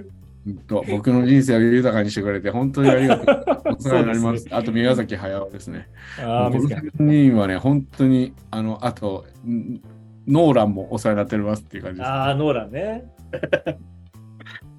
[0.67, 3.75] と僕の人生を豊かにしてくれて、本当にありがとう。
[3.79, 4.25] お世話になりま。
[4.25, 5.89] そうですあと、宮崎駿ですね。
[6.19, 6.89] ああ、この難しい。
[6.89, 9.81] 3人はね、本当に、あの、あと、ん
[10.27, 12.09] ノーランもお世話になってますっていう感じです。
[12.09, 13.05] ああ、ノーランね。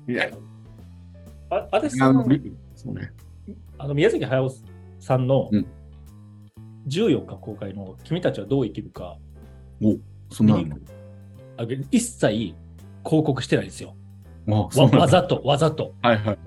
[0.08, 0.30] いや、
[1.50, 2.26] ああれさあのん、
[2.76, 3.12] そうね。
[3.78, 4.50] あの宮崎駿
[5.00, 5.66] さんのうん
[6.88, 9.18] 14日公開の君たちはどう生きるか、
[10.30, 10.78] そんなの
[11.58, 12.56] あ一切広
[13.04, 13.96] 告してないんですよ。
[14.48, 15.94] わわざと、わざと。
[16.02, 16.38] はいはい。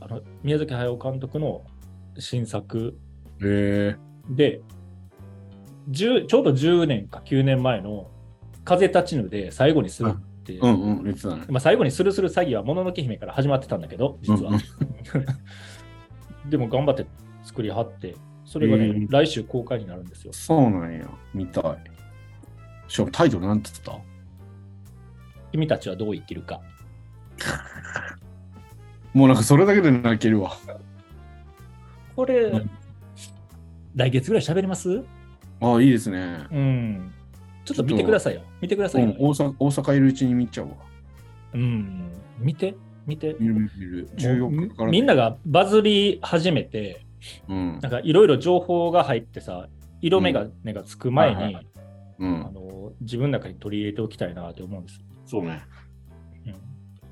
[0.00, 1.64] あの宮崎駿監督の
[2.18, 2.96] 新作
[3.40, 4.60] で、
[5.90, 8.10] 10ちょうど10年か9年前の
[8.64, 11.16] 風立ちぬで最後にするって、うんうん。
[11.48, 14.52] まあ、最後にするする詐欺はもののけ姫から始まってたんだけど、実は。
[14.52, 14.54] う
[16.46, 17.06] んでも頑張って
[17.42, 20.32] 作りはって、それがね、うん来週公開になるんですよ。
[20.32, 21.08] そうなんや。
[21.32, 21.93] 見たい。
[22.88, 24.04] しかもタイトルなんて言って
[25.52, 26.60] 君たちはどう生きるか。
[27.38, 28.18] た
[29.14, 30.52] もうなんかそれだけで泣けるわ。
[32.16, 32.70] これ、うん
[33.96, 35.04] 来月ぐらい喋ります？
[35.60, 36.46] ああ、いいですね。
[36.50, 37.12] うん。
[37.64, 38.40] ちょっと見てくださいよ。
[38.60, 39.10] 見てくださいよ。
[39.10, 40.72] うん、大阪大阪いるうちに見ちゃうわ。
[41.52, 42.10] うん。
[42.40, 42.74] 見て、
[43.06, 43.36] 見て？
[43.38, 44.08] 見る見る見る。
[44.16, 47.06] 14日から、みんながバズり始めて、
[47.48, 47.78] うん。
[47.80, 49.68] なんかいろいろ情報が入ってさ、
[50.00, 51.56] 色眼鏡がつく前に、
[52.24, 52.54] うあん。
[52.54, 55.00] の自分の中に取り入れておきたいなと思うんです。
[55.26, 55.62] そうね。
[56.46, 56.54] うん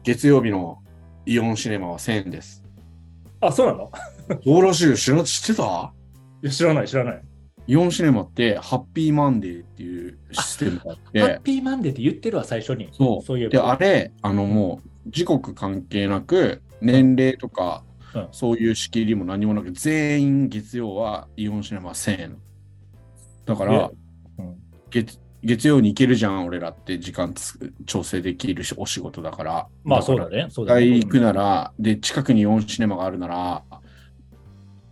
[0.04, 0.82] 月曜日の
[1.26, 2.64] イオンシネマは1000円です。
[3.40, 3.90] あ、そうなの？
[4.44, 4.96] そうらしいよ。
[4.96, 5.92] 知ってた？
[6.42, 7.22] いや知らない、知らない。
[7.68, 12.88] イオンシネマってハッピーマンデーっていうシステムがあっハッて、ピーマンデーって言ってるわ、最初に。
[12.92, 13.24] そう。
[13.24, 13.70] そういえで、ば。
[13.70, 17.84] あれ、あのもう時刻関係なく、年齢とか、
[18.14, 22.38] うんそういう仕切りも何もなく、全員月曜はイオンシネマ1000円。
[23.46, 24.01] だから、うん
[24.92, 29.66] 月月曜に行けるじゃん、俺らって時間つ調整できるし、お仕事だから。
[29.82, 30.46] まあそうだね。
[30.50, 30.86] そうだね。
[30.86, 33.62] 行くなら、で、近くにイオンシネマがあるなら、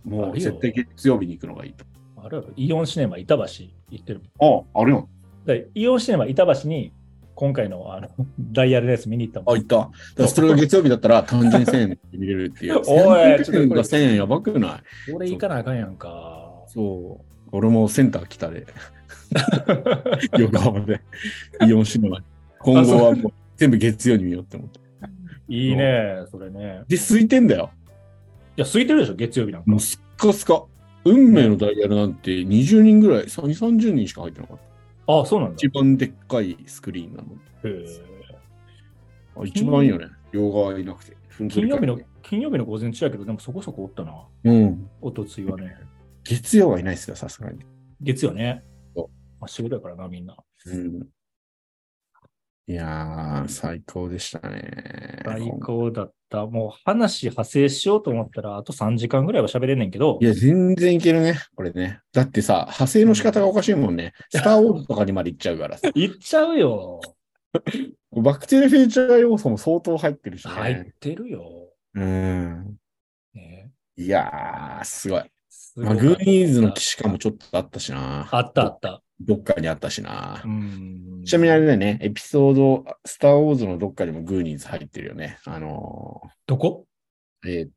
[0.03, 1.85] もう絶対月曜日に行くのがいいと。
[2.17, 3.43] あれはイオンシネマ板橋
[3.91, 4.21] 行ってる。
[4.39, 5.09] あ、あるよ。
[5.45, 6.91] でイオンシネマ板橋に
[7.33, 8.09] 今回のあの
[8.51, 9.57] ダイヤルレース見に行ったもあ、ん。
[9.59, 9.75] 行った。
[9.77, 12.81] だからそれが月曜日だったら単純1000円で見れるっていう。
[12.85, 15.13] おい1000ちょっとこれ円が1000円やばくない？
[15.13, 16.51] 俺行かなあかんやんか。
[16.67, 17.25] そう。
[17.53, 18.65] 俺もセンター来たで、
[20.39, 21.01] 横浜で、
[21.67, 22.25] イオンシネマに。
[22.59, 24.79] 今後はもう全部月曜に見ようって思って。
[25.47, 26.83] いいね、それね。
[26.87, 27.71] で、空いてんだよ。
[28.57, 29.79] いや、空いてるでしょ、月曜日なんかもう。
[29.79, 30.65] すっかすか。
[31.03, 34.57] 運命のダイヤルなんて20人ぐらい、2、30人しか入ってなかっ
[35.05, 35.19] た。
[35.19, 35.55] あそうなんだ。
[35.55, 37.27] 一番でっかいスクリーンなの。
[37.63, 38.11] へー
[39.37, 40.07] あ一番いいよね。
[40.31, 41.15] 両側いなくて。
[41.49, 44.13] 金曜日の、金曜日の午前中やけど、でもそこそこおったな。
[44.43, 44.89] うん。
[45.01, 45.75] おとついはね。
[46.23, 47.59] 月曜はいないですよ、さすがに。
[48.01, 48.63] 月曜ね。
[49.41, 50.37] まあ、仕事やからな、みんな。
[50.67, 51.07] うん。
[52.67, 55.23] いやー、最高でしたね。
[55.25, 56.45] 最高だった。
[56.45, 62.01] もう話派生しようと思ったら、あと3時間ぐらいは喋れんねんけどい、や、全然いけるね、これね。
[62.13, 64.13] だってさ、派生の仕方がおかしいもんね。
[64.29, 65.89] スター・ウォーズとかにまで行っちゃうからさ。
[65.95, 67.01] 行っちゃうよ。
[68.11, 70.51] バック・トゥ・ザ・フューチャー要素も相当入ってるしね。
[70.51, 71.73] 入ってるよ。
[71.95, 72.77] うん。
[73.33, 75.23] ね、いやー、すごい。
[75.75, 78.27] まあ、グーニーズの騎士感もちょっとあったしな。
[78.31, 79.01] あったあった。
[79.25, 80.47] どっかにあったしなう。
[80.47, 81.23] ん。
[81.25, 85.37] ちなみにあれだよね、エピソード、スター・ウォーズのどっかにもグーニーズ入ってるよね。
[85.45, 86.85] あのどこ？
[87.45, 87.71] ー、えーっ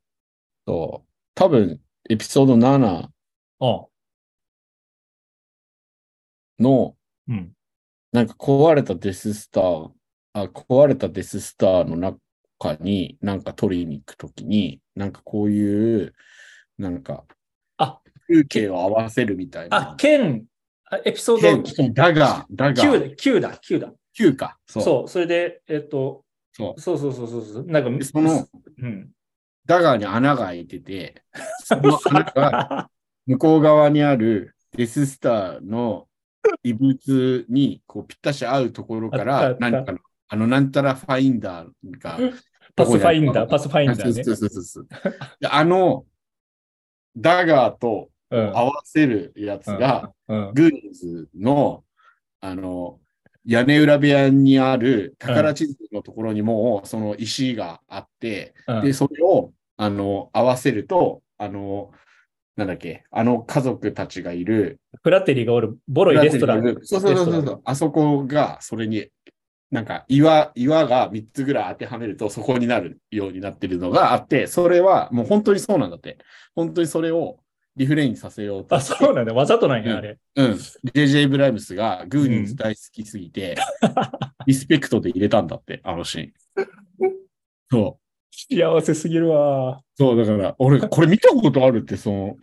[0.65, 1.79] と、多分、
[2.09, 3.09] エピソード7
[3.59, 3.85] あ
[6.59, 6.95] の、
[7.27, 7.51] うん。
[8.11, 9.91] なんか壊れたデススター
[10.33, 16.13] あ壊れたデススターの中になんか取りに行くときに、なんかこういう、
[16.77, 17.25] なんか、
[17.77, 19.91] あ風景を合わせるみたいな。
[19.91, 20.54] あ、剣、あ
[21.03, 23.93] エピソー剣ドだが、だが、9だ、9だ、9だ。
[24.17, 24.57] 9か。
[24.67, 24.83] そう。
[24.83, 26.23] そう、それで、えっと、
[26.53, 27.65] そうそうそうそうそうそう。
[27.65, 28.47] なんか、でその、
[28.79, 29.09] うん。
[29.65, 31.23] ダガーに穴が開いてて、
[31.63, 32.89] その穴が
[33.25, 36.07] 向こう側にあるデススターの
[36.63, 41.69] 遺物にこうぴったし合うところから何かの、あの、なんたらファインダー
[41.99, 42.19] が、
[42.75, 44.35] パスファインダー、パスファインダーねそう。
[44.35, 44.87] そうそうそう
[45.39, 46.05] であの、
[47.17, 50.53] ダガーとうん合わせるやつが、うん。
[50.53, 51.83] グーニーズの、
[52.41, 52.99] あの、
[53.45, 58.81] 屋根裏部屋にある宝地図のところにも、その石があって、うん。
[58.81, 61.91] で、それを、あの、合わせると、あの、
[62.55, 66.63] なんだっけ、あの家族たちがいる、フラテリがおるボロいレストラン。
[66.83, 69.07] そうそうそうそう、あそこが、それに、
[69.71, 76.17] なんか岩、岩が3つぐらい当てはめると、そこになるようになってるのがあって、それはもう本当にそうなんだって。
[76.55, 77.39] 本当にそれを
[77.75, 78.81] リフレインさせようとあ。
[78.81, 79.33] そうなんだ。
[79.33, 80.17] わざとなんうんや、あれ。
[80.35, 80.51] うん。
[80.93, 83.55] JJ ブライムスがグーニーズ大好きすぎて、
[84.45, 86.33] リスペクトで入れたんだって、あのシーン。
[87.69, 88.05] そう。
[88.31, 89.81] 幸せすぎるわ。
[89.95, 92.35] そう、だから、俺、これ見たことあるって、その、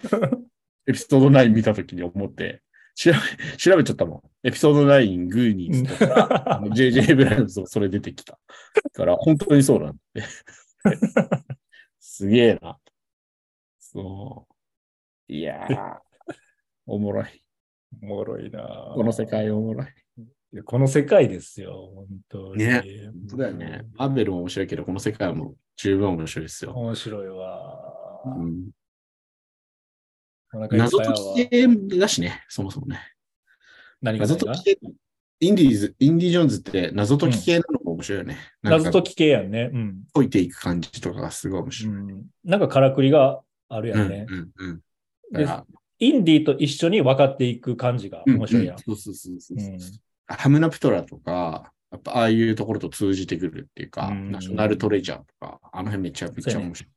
[0.87, 2.62] エピソード9見たときに思って、
[2.95, 4.49] 調べ、調べちゃったもん。
[4.49, 8.39] エピソード9、グーニーズとか、JJ ブライムスもそれ出てきた。
[8.93, 10.22] から、本当にそうなんで。
[12.01, 12.78] すげえな。
[13.78, 14.51] そう。
[15.29, 15.99] いやー、
[16.87, 17.27] おもろい。
[18.03, 18.93] おもろいな。
[18.95, 19.87] この世界おもろい。
[20.55, 22.64] いやこの世界ですよ、本当に。
[22.64, 23.87] ね本当だよね。
[23.95, 26.73] マーベルも面白いけど、この世界も十分面白いですよ。
[26.73, 28.23] 面白いわ。
[28.27, 28.70] うん、
[30.70, 33.01] 謎解き系だしね、そもそもね。
[34.03, 34.79] 何が謎解き系、
[35.41, 38.37] インディーズ、インディ・ジョーンズって謎解き系なのも面白いよね。
[38.62, 39.70] なんか謎解き系やんね。
[39.73, 40.05] うん。
[40.12, 41.95] 解いていく感じとかがすごい面う白い。
[41.95, 44.27] ん、なんかからくりがあるやうんんね。
[44.29, 44.47] うんうん。
[44.47, 44.91] だでから
[45.99, 48.76] インディーと一緒に分かっていく感じが面白いやん。
[48.76, 49.78] うんうんそうそうそうそううん
[50.28, 56.93] ハムナプトラとか、やっぱああいうところと通じてくるっていうか、うんナショナルトレジャーとか、あの辺めちゃめちゃ面白い。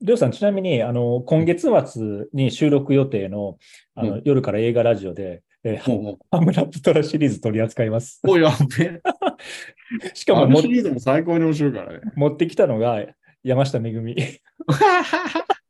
[0.00, 3.58] りょうさん、ちなみに、あの、今月末に収録予定の、
[3.94, 8.20] あの、う夜から映画ラジオで、えーハムナプトラシリーズ取り扱います。
[8.22, 9.00] おいやべえ。
[10.12, 12.00] しかももシリーズも最高に面白いからね。
[12.16, 13.02] 持ってきたのが
[13.42, 14.14] 山下めぐみ。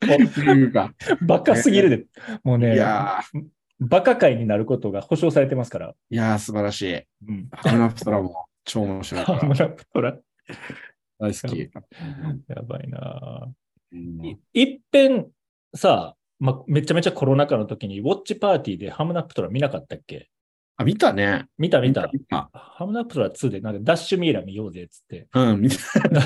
[1.22, 2.06] バカすぎるで。
[2.42, 3.44] もういね、やー、
[3.80, 5.94] バカ界になることが保証されてますから。
[6.10, 6.94] いやー素晴らしい。
[7.28, 7.48] うん。
[7.52, 10.16] ハムナプトラも超面白いハムナプトラ。
[11.18, 11.70] 大好き。
[12.48, 13.48] やばいな
[13.92, 15.26] うんいいっぺん
[15.74, 20.28] さ、ま、めちゃめちゃコロナ禍の時にウォッチパーティーでハムナプトラ見なかったっけ？
[20.76, 21.46] あ、見たね。
[21.56, 22.10] 見た見た。
[22.12, 22.50] 見た。
[22.52, 25.28] ハムナプトラ2でなんかダッシュミイラ見ようぜっつって。
[25.32, 25.76] うん、見た。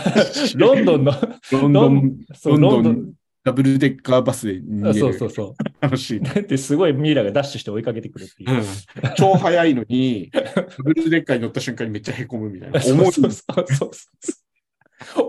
[0.57, 1.13] ロンドンの、
[1.53, 3.13] ロンドン、そう、ロンドンロンドン、
[3.49, 5.01] ダブルデッカーバスで逃あげる。
[5.01, 5.55] そうそうそう。
[5.81, 6.21] 楽しい。
[6.21, 8.61] だってすごいミイラがダッシュして追いかけてくるっていうう。
[8.61, 8.65] ん、
[9.17, 10.43] 超速いのに、ダ
[10.85, 12.81] ブルデッカーに乗った瞬間にめっちゃへこむみたいな。
[12.83, 13.91] そう重いそうそう。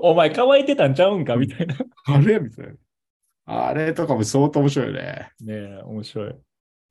[0.04, 1.76] お前乾いてたんちゃうんかみたいな。
[2.08, 2.74] あれみたいな。
[3.46, 5.32] あれとかも相当面白いね。
[5.40, 6.36] ねえ、面白い。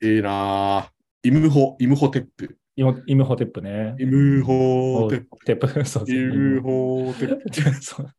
[0.03, 1.29] いいなぁ。
[1.29, 2.57] イムホ、イムホテップ。
[2.75, 3.97] イムイムホテップね。
[3.99, 5.45] イムホテップ。
[5.45, 6.17] テップ、そうそう。
[6.17, 7.75] イムホテップ。
[7.85, 8.15] そう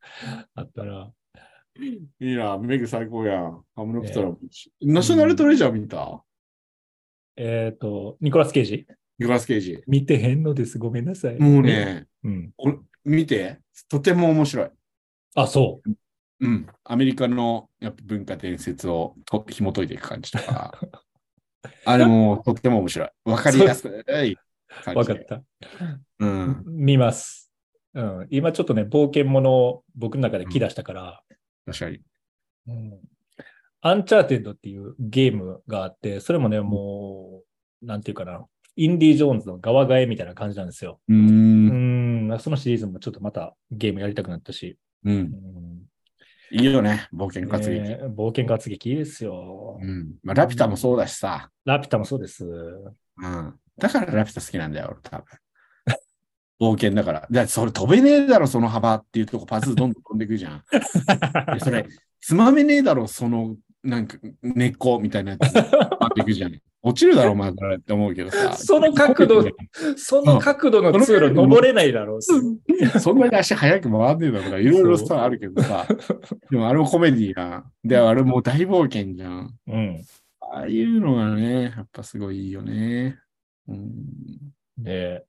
[0.54, 1.10] あったら。
[1.78, 3.64] いいなメグ最高やん。
[3.74, 6.22] ハムナプトラもいいしナショナルトレジャー見た？
[7.36, 8.86] えっ、と、ニコラス・ケイジ
[9.18, 9.82] ニコラス・ケイジ。
[9.86, 10.78] 見てへんのです。
[10.78, 11.38] ごめんなさい。
[11.38, 11.62] もう。
[11.62, 12.52] ね、うん。
[12.58, 13.60] お見て。
[13.88, 14.70] とても面白い。
[15.36, 15.90] あ、そう。
[16.40, 16.66] うん。
[16.84, 20.78] アメリカのやっぱ文化伝説をと紐解いていく感じとか。
[21.84, 23.08] あれもとっても面白い。
[23.24, 24.94] わかりやすい感じで。
[24.94, 25.42] わかった。
[26.18, 26.62] うん。
[26.66, 27.50] 見ます。
[27.94, 28.26] うん。
[28.30, 31.22] 今ちょっとね、冒険者を僕の中で来出したから、
[31.72, 32.00] 確かに。
[32.68, 33.00] うん
[33.82, 37.42] アンチャーテッドっていうゲームがあって、それもね、も
[37.82, 38.44] う、なんていうかな、
[38.76, 41.00] インディ・ジョーンズの側替えみたいな感じなんですよ。
[41.08, 44.78] うんん、そのシリーズもちょっとまたゲームやりたくなったし。
[45.04, 45.10] う。
[45.10, 45.30] うんん
[46.52, 47.08] いいよね。
[47.14, 47.88] 冒険活劇。
[47.88, 49.78] ね冒険活劇いいですよ。
[49.80, 50.14] うん。
[50.22, 51.50] まあ、ラピュタもそうだしさ。
[51.64, 52.44] ラピュタもそうです。
[52.44, 53.54] うん。
[53.78, 55.24] だからラピュタ好きなんだよ、俺多分。
[56.60, 57.26] 冒険だから。
[57.30, 60.62] だってそれ飛べねえだろ、その幅っていうとこパズルどんどん飛んでくじゃん。
[61.54, 61.86] でそれ、
[62.20, 65.42] つまめねえだろ、その、なんか、根っこみたいなやつ。
[65.56, 66.60] あっていくじゃん。
[66.82, 68.54] 落ちるだろ、お前、これって思うけどさ。
[68.54, 69.44] その角度
[69.96, 72.22] その角度の通路登れないだろう。
[72.22, 75.86] そんなに足早く回んねえだろとか、いろいろさ、あるけどさ。
[76.50, 77.64] でもあれもコメディーな。
[77.84, 79.54] で、あれもう大冒険じゃん。
[79.66, 80.04] うん。
[80.40, 83.18] ああいうのがね、やっぱすごいいいよね。
[83.68, 83.94] うん。
[84.78, 85.24] で、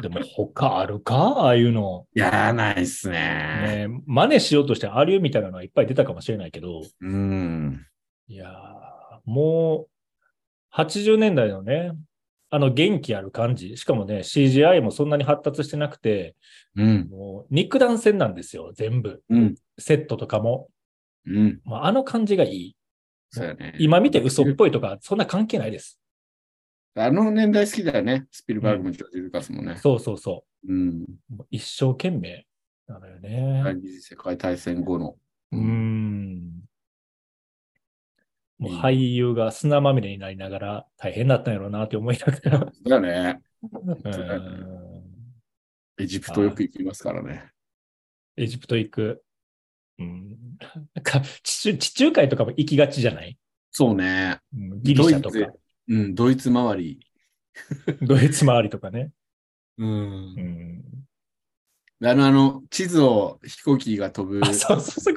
[0.00, 1.14] でも他あるか？
[1.16, 2.06] ああいうの。
[2.14, 3.86] いやー、ないっすね。
[3.88, 7.86] ね、真似しようとしてありゅうみたいなのはいっぱい出たかもしれないけど、うん。
[8.26, 8.50] いやー、
[9.24, 9.88] もう、
[10.76, 11.92] 80年代のね、
[12.50, 13.76] あの元気ある感じ。
[13.76, 16.36] しかもね、CGI もそんなに発達してなくて、
[16.76, 17.08] うん。
[17.10, 19.22] もう肉弾戦なんですよ、全部。
[19.28, 19.54] うん。
[19.78, 20.68] セットとかも。
[21.26, 21.60] うん。
[21.64, 22.76] まあ、あの感じがいい。
[23.30, 23.74] そうやね。
[23.78, 25.98] 今見て嘘っぽいとか、そんな関係ないです。
[26.96, 28.26] あの年代好きだよね。
[28.30, 29.76] スピルバーグもジョージ・ルカスもね。
[29.76, 31.04] そうそうそうん。
[31.30, 31.34] う。
[31.36, 32.46] もう一生懸命
[32.86, 33.62] なのよね。
[33.64, 35.16] 第二次世界大戦後の。
[35.52, 36.62] うーん。
[38.58, 42.72] もう俳優が砂まみれになりながら大変だったんやろうなって思いながら。
[42.84, 43.40] だよね。
[45.98, 47.50] エジプトよく行きますからね。
[48.36, 49.24] エジプト行く。
[49.98, 50.36] うん、
[50.94, 53.38] なんか地中地中海とかも行きがちじゃない、
[53.70, 54.38] そうね。
[54.52, 55.38] うんギリシャとか
[55.88, 57.00] うん、ドイツ周り。
[58.02, 59.10] ドイツ周りとかね。
[59.78, 60.84] うん
[62.00, 65.14] うん、あの、あの、地図を飛行機が飛ぶ、あそうそうそう。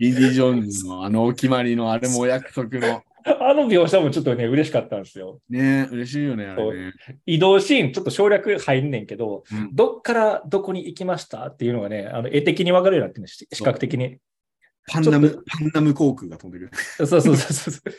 [0.00, 3.02] インディ・ジョーンズのあのお決まりの、あれもお約束の。
[3.40, 5.40] あの描写もちょっとね、嬉しかったんですよ。
[5.50, 6.92] ね嬉しいよね、あれね。
[7.26, 14.18] 移動シーン、ちょっと省略入んねんけど、うんどっからどこに行きましたっていうのがね、あの絵的に分かるようになってるね、し視覚的に。
[14.88, 16.70] パンナムパンナム航空が飛んでくる。
[16.96, 17.92] そうそうそうそう。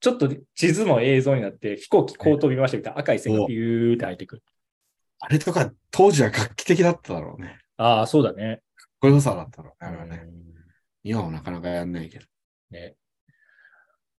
[0.00, 4.42] ちょっと地図の映像になって、飛行機こう飛びましたみたいな赤い線がビューって入ってくる。
[5.20, 7.58] あれとか、当時は画期的だっただろうね。
[7.76, 8.62] ああ、そうだね。
[9.00, 10.22] こういう良さだったろうね、あれはね。
[10.26, 10.48] うん
[11.04, 12.26] 今はなかなかやんないけど。
[12.70, 12.96] ね。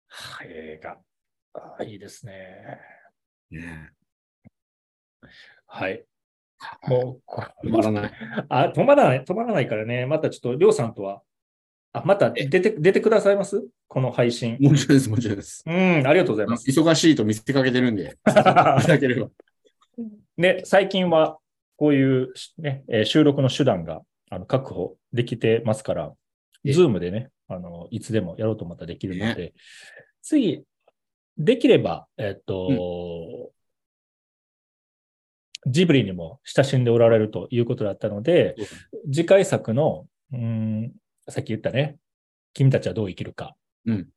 [0.07, 0.97] はあ映画。
[1.53, 2.33] ああいいですね。
[3.51, 3.91] ね
[5.67, 6.05] はい。
[6.87, 8.11] う、もう、こ止まらない。
[8.49, 11.21] あ、止まらない、止まらないからね、またちょっと、りょうさんとは、
[11.99, 13.63] あ、また出て、出てくださいます？
[13.87, 14.57] この配信。
[14.59, 15.63] もちろんです、もちろんです。
[15.65, 15.73] うん、
[16.07, 16.69] ありがとうございます。
[16.69, 19.29] 忙しいと見せかけてるんで、 いただければ。
[20.37, 21.37] ね、最近は、
[21.77, 26.13] こういう、ね、えー収録の手段が、あの、確保できてますから、
[26.65, 29.53] えズームでね、あの、いつでもやろうと思ったらできるので、
[30.21, 30.63] 次、
[31.37, 33.51] できれば、えっと、
[35.65, 38.55] ジブリにも親しんでおられるということだったので、
[39.11, 40.93] 次回作の、うーん、
[41.29, 41.97] さっき言ったね、
[42.53, 43.55] 君たちはどう生きるか、
[43.85, 44.07] うん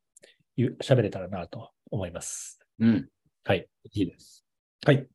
[0.82, 2.58] 喋れたらなと思います。
[2.78, 3.08] うん。
[3.44, 3.66] はい。
[3.92, 4.44] いいです。
[4.84, 5.06] はい。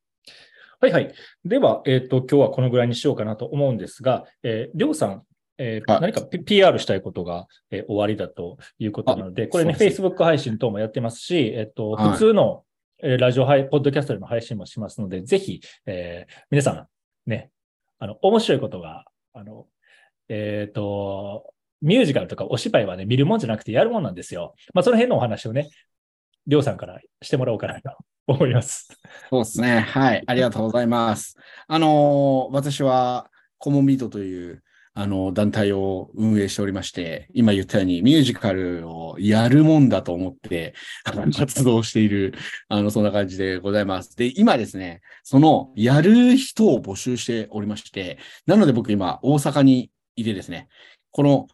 [0.79, 1.13] はいはい。
[1.45, 5.23] では、えっ、と、今日はこのぐらいにしようかなと思うんですが、えーりょうさん、
[5.57, 12.63] えーはい何か PR したいことが、えー終わりだということなので、これね、Facebook 配信等もやってますし、えっ、と、はい普通の、
[13.01, 16.87] えーラジオ配、ポッドキャストでの配信もしますので、ぜひ、えー皆さん、
[17.29, 17.51] ね、
[17.99, 19.67] あの、面白いことが、あの、
[20.29, 24.55] えっ、と、ミュージカルとかお芝居はね、見るもんじゃなくてやるもんなんですよ。
[24.73, 25.69] まあ、その辺のお話をね、
[26.47, 27.91] りょうさんからしてもらおうかなと
[28.27, 28.87] 思います。
[29.29, 29.79] そうですね。
[29.79, 30.23] はい。
[30.25, 31.37] ありがとうございます。
[31.67, 34.63] あのー私は、コモンビートという、
[34.93, 40.73] あの、団体を運営しておりまして、今言ったようにミュージカルをやるもんだと思って、
[41.37, 42.33] 活動している、
[42.67, 44.15] あの、そんな感じでございます。
[44.15, 48.17] で、今ですね、その、やる人を募集しておりまして、
[48.47, 50.67] なので僕今、大阪にいてですね、
[51.11, 51.47] この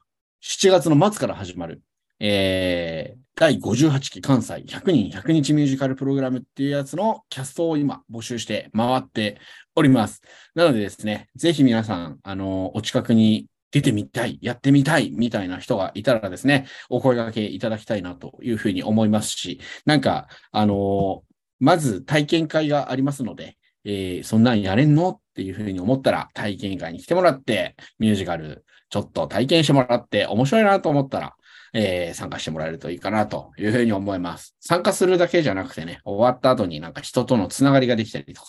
[0.43, 1.81] 7月の末から始まる、
[2.19, 9.39] えー、第58期関西100人100日ミュージカルプログラムっていうやつのキャストを今募集して回って
[9.73, 10.21] おります。
[10.53, 21.23] なのでですね、ぜひ皆さん、あの、お近くに出てみたい、やってみたいみたいな人がいたらですね、お声掛けいただきたいなというふうに思いますし、なんか、あの、
[21.61, 31.33] まず体験会がありますので、えーそんなんやれんのっていうふうに思ったら体験会に来てもらって、ミュージカルちょっと体験してもらって面白いなと思ったら、
[31.73, 34.55] えー参加してもらえるといいかなというふうに思います。
[34.59, 38.47] 参加するだけじゃなくてね、終わった後になんか人とのつながりができたりとか、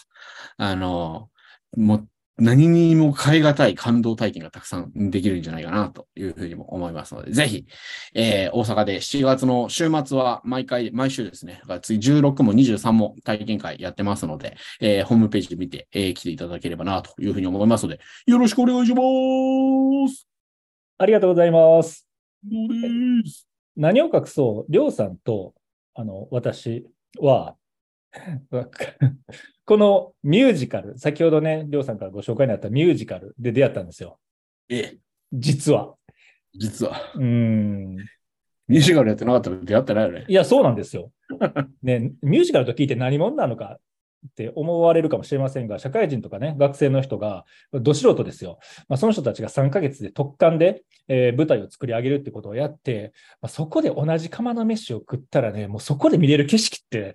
[0.59, 1.31] あの
[1.75, 2.07] も
[2.37, 7.67] 何にも変え難い感動体験がたくさんできるんじゃないかなというふうにも思いますので、ぜひ、
[8.15, 19.03] えー大阪で7月の週末は毎回、毎週ですね、次16も23も体験会やってますので、えーホームページで見て、えー来ていただければなというふうに思いますので、よろしくお願いしま
[20.13, 20.27] す。
[20.99, 22.09] ありがとうございます。
[22.43, 23.47] どうです。
[23.77, 25.55] 何を隠そう、りょうさんと、
[25.95, 26.87] あの、私
[27.21, 27.55] は、
[29.65, 34.19] このミュージカル、先ほどね、りょうさんからご紹介になったミュージカルで出会ったんですよ。
[34.69, 34.99] ええ、
[35.33, 35.95] 実は。
[36.55, 37.97] 実は、うーん。
[38.67, 40.25] ミュージカルやってなかったら出会ってないよね。
[40.29, 41.11] いや、そうなんですよ。
[41.83, 43.79] ね、ミュージカルと聞いて何者なのか
[44.27, 48.59] って思われるかもしれませんが、社会人とかね、学生の人が、ど素人ですよ。
[48.89, 53.13] まあ、その人たちが3ヶ月で特貫で、えー舞台を作り上げるってことをやって、
[53.43, 57.15] まあ、そこで同じ釜の飯を食ったらね、もうそこで見れる景色って、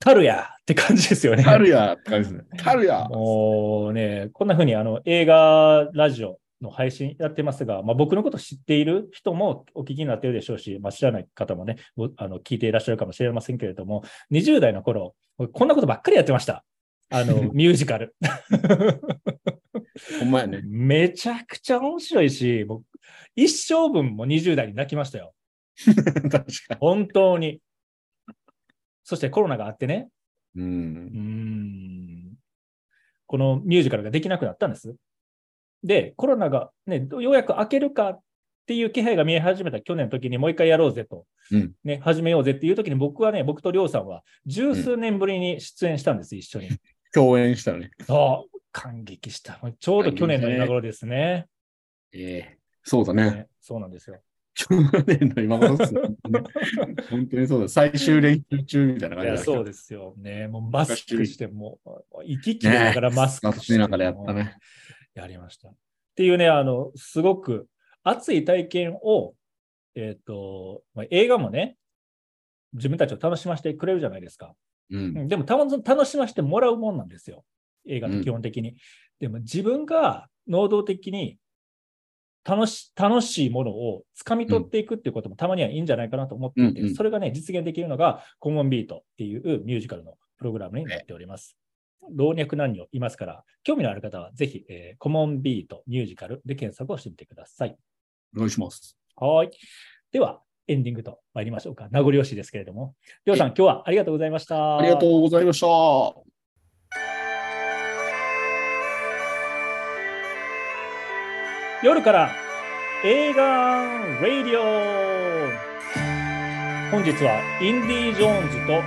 [0.00, 1.44] たるやって感じですよね。
[1.44, 2.48] タルヤって感じですね。
[2.56, 14.02] タルヤもうね、こんな風にあの映画、ラジオの配信やってますが、まあ、僕のこと知っている人もお聞きになってるでしょうし、まあ、知らない方もね、ごあの聞いていらっしゃるかもしれませんけれども、
[14.32, 15.14] 20代の頃、
[15.52, 16.64] こんなことばっかりやってました。
[17.10, 18.14] あの、 ミュージカル。
[20.18, 20.62] ほんまやね。
[20.64, 22.84] めちゃくちゃ面白いし、僕
[23.36, 25.34] 一生分も20代に泣きましたよ。
[25.84, 26.44] 確か
[26.80, 27.60] 本当に。
[29.10, 30.08] そしてコロナがあってね、
[30.54, 30.62] に。
[30.62, 30.64] う。
[30.64, 30.94] うん
[32.28, 32.34] ん
[33.26, 34.94] このミュージカルができなくなったんです。
[35.82, 38.20] で、コロナがね、ようやく明けるかっ
[38.68, 46.68] ていう気配が見え始めた去年の時にもう一回やろうぜと、うんね、始めようぜっていう時に僕はね、僕とりょうさんは十数年ぶりに出演したんです、一緒に。
[47.12, 47.90] 共演したね。
[48.06, 49.60] そう、感激した。
[49.80, 51.48] ちょうど去年の今頃ですね。
[52.12, 53.30] ええそうだね。
[53.32, 54.20] ねそうなんですよ。
[54.54, 54.66] 去
[55.06, 56.00] 年の今頃ですね。
[57.08, 57.68] 本当にそうだ。
[57.68, 60.48] 最終練習中みたいない感じや、だそうですよね。
[60.48, 64.56] もうマスクして、もう、行き来ながらマスクして、暑い中でやったね。
[65.14, 65.68] やりました。
[65.68, 65.74] っ
[66.16, 67.68] ていうね、あの、すごく
[68.02, 69.34] 熱い体験を、
[69.94, 71.76] えっ、と、まあ、映画もね、
[72.72, 74.54] 自分たちを楽しませてくれるじゃないですか。
[74.90, 75.18] うん。
[75.18, 77.44] うんでも、たま楽しませてもらうもんなんですよ。
[77.86, 78.76] 映画って基本的に。
[79.18, 81.38] でも、自分が能動的に
[82.44, 91.56] 楽し楽しいものを掴み取っていくっていうこともたまにはいいんじゃないかなと思っていて、うんうんそれがね、実現できるのが、コモンビートっていうミュージカルのプログラムになっております。
[92.14, 97.76] 老若男女いますから、興味のある方はぜひ、えーコモンビートミュージカルで検索をしてみてください。
[98.34, 98.96] お願いします。
[99.16, 99.50] はい。
[100.12, 101.88] では、エンディングと参りましょうか。
[101.90, 102.94] 名残惜しいですけれども。
[103.24, 104.78] りょうさん、今日はありがとうございました。
[104.78, 106.29] ありがとうございました。
[111.82, 112.30] 夜から
[113.02, 115.48] 映画ラディオ
[116.90, 118.82] 本日はインディ・ジョーンズと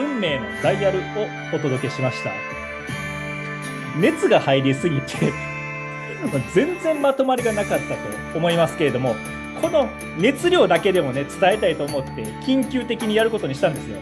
[0.00, 1.02] 運命のダイヤルを
[1.52, 2.30] お届けしました。
[3.98, 5.32] 熱が入りすぎて
[6.54, 7.94] 全然まとまりがなかったと
[8.38, 9.16] 思いますけれども
[9.60, 9.88] この
[10.18, 13.98] 熱量だけでもね伝えたいと思って緊急的にやることにしたんですよ、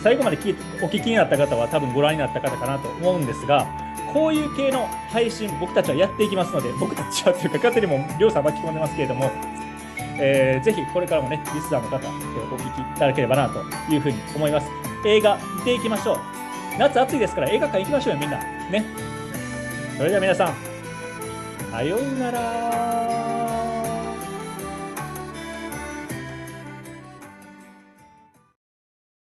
[0.00, 0.36] 最後まで
[0.80, 3.66] お聞きになった方は多分ご覧になった方かなと思うんですが
[4.14, 9.30] こういう系の配信、僕たちはやっていきますので、僕たちはというか、勝手にもりょうさん巻き込んでますけれども、
[10.20, 13.60] えーぜひこれからもね、リスナーの方、えーお聞きいただければなと
[13.92, 14.68] いうふうに思います。
[15.04, 16.18] 映画見ていきましょう。
[16.78, 18.38] 夏暑いですから映画館行きましょうよ、みんな。
[18.38, 18.84] ね。
[19.96, 20.54] それでは皆さん、
[21.72, 23.43] さようなら。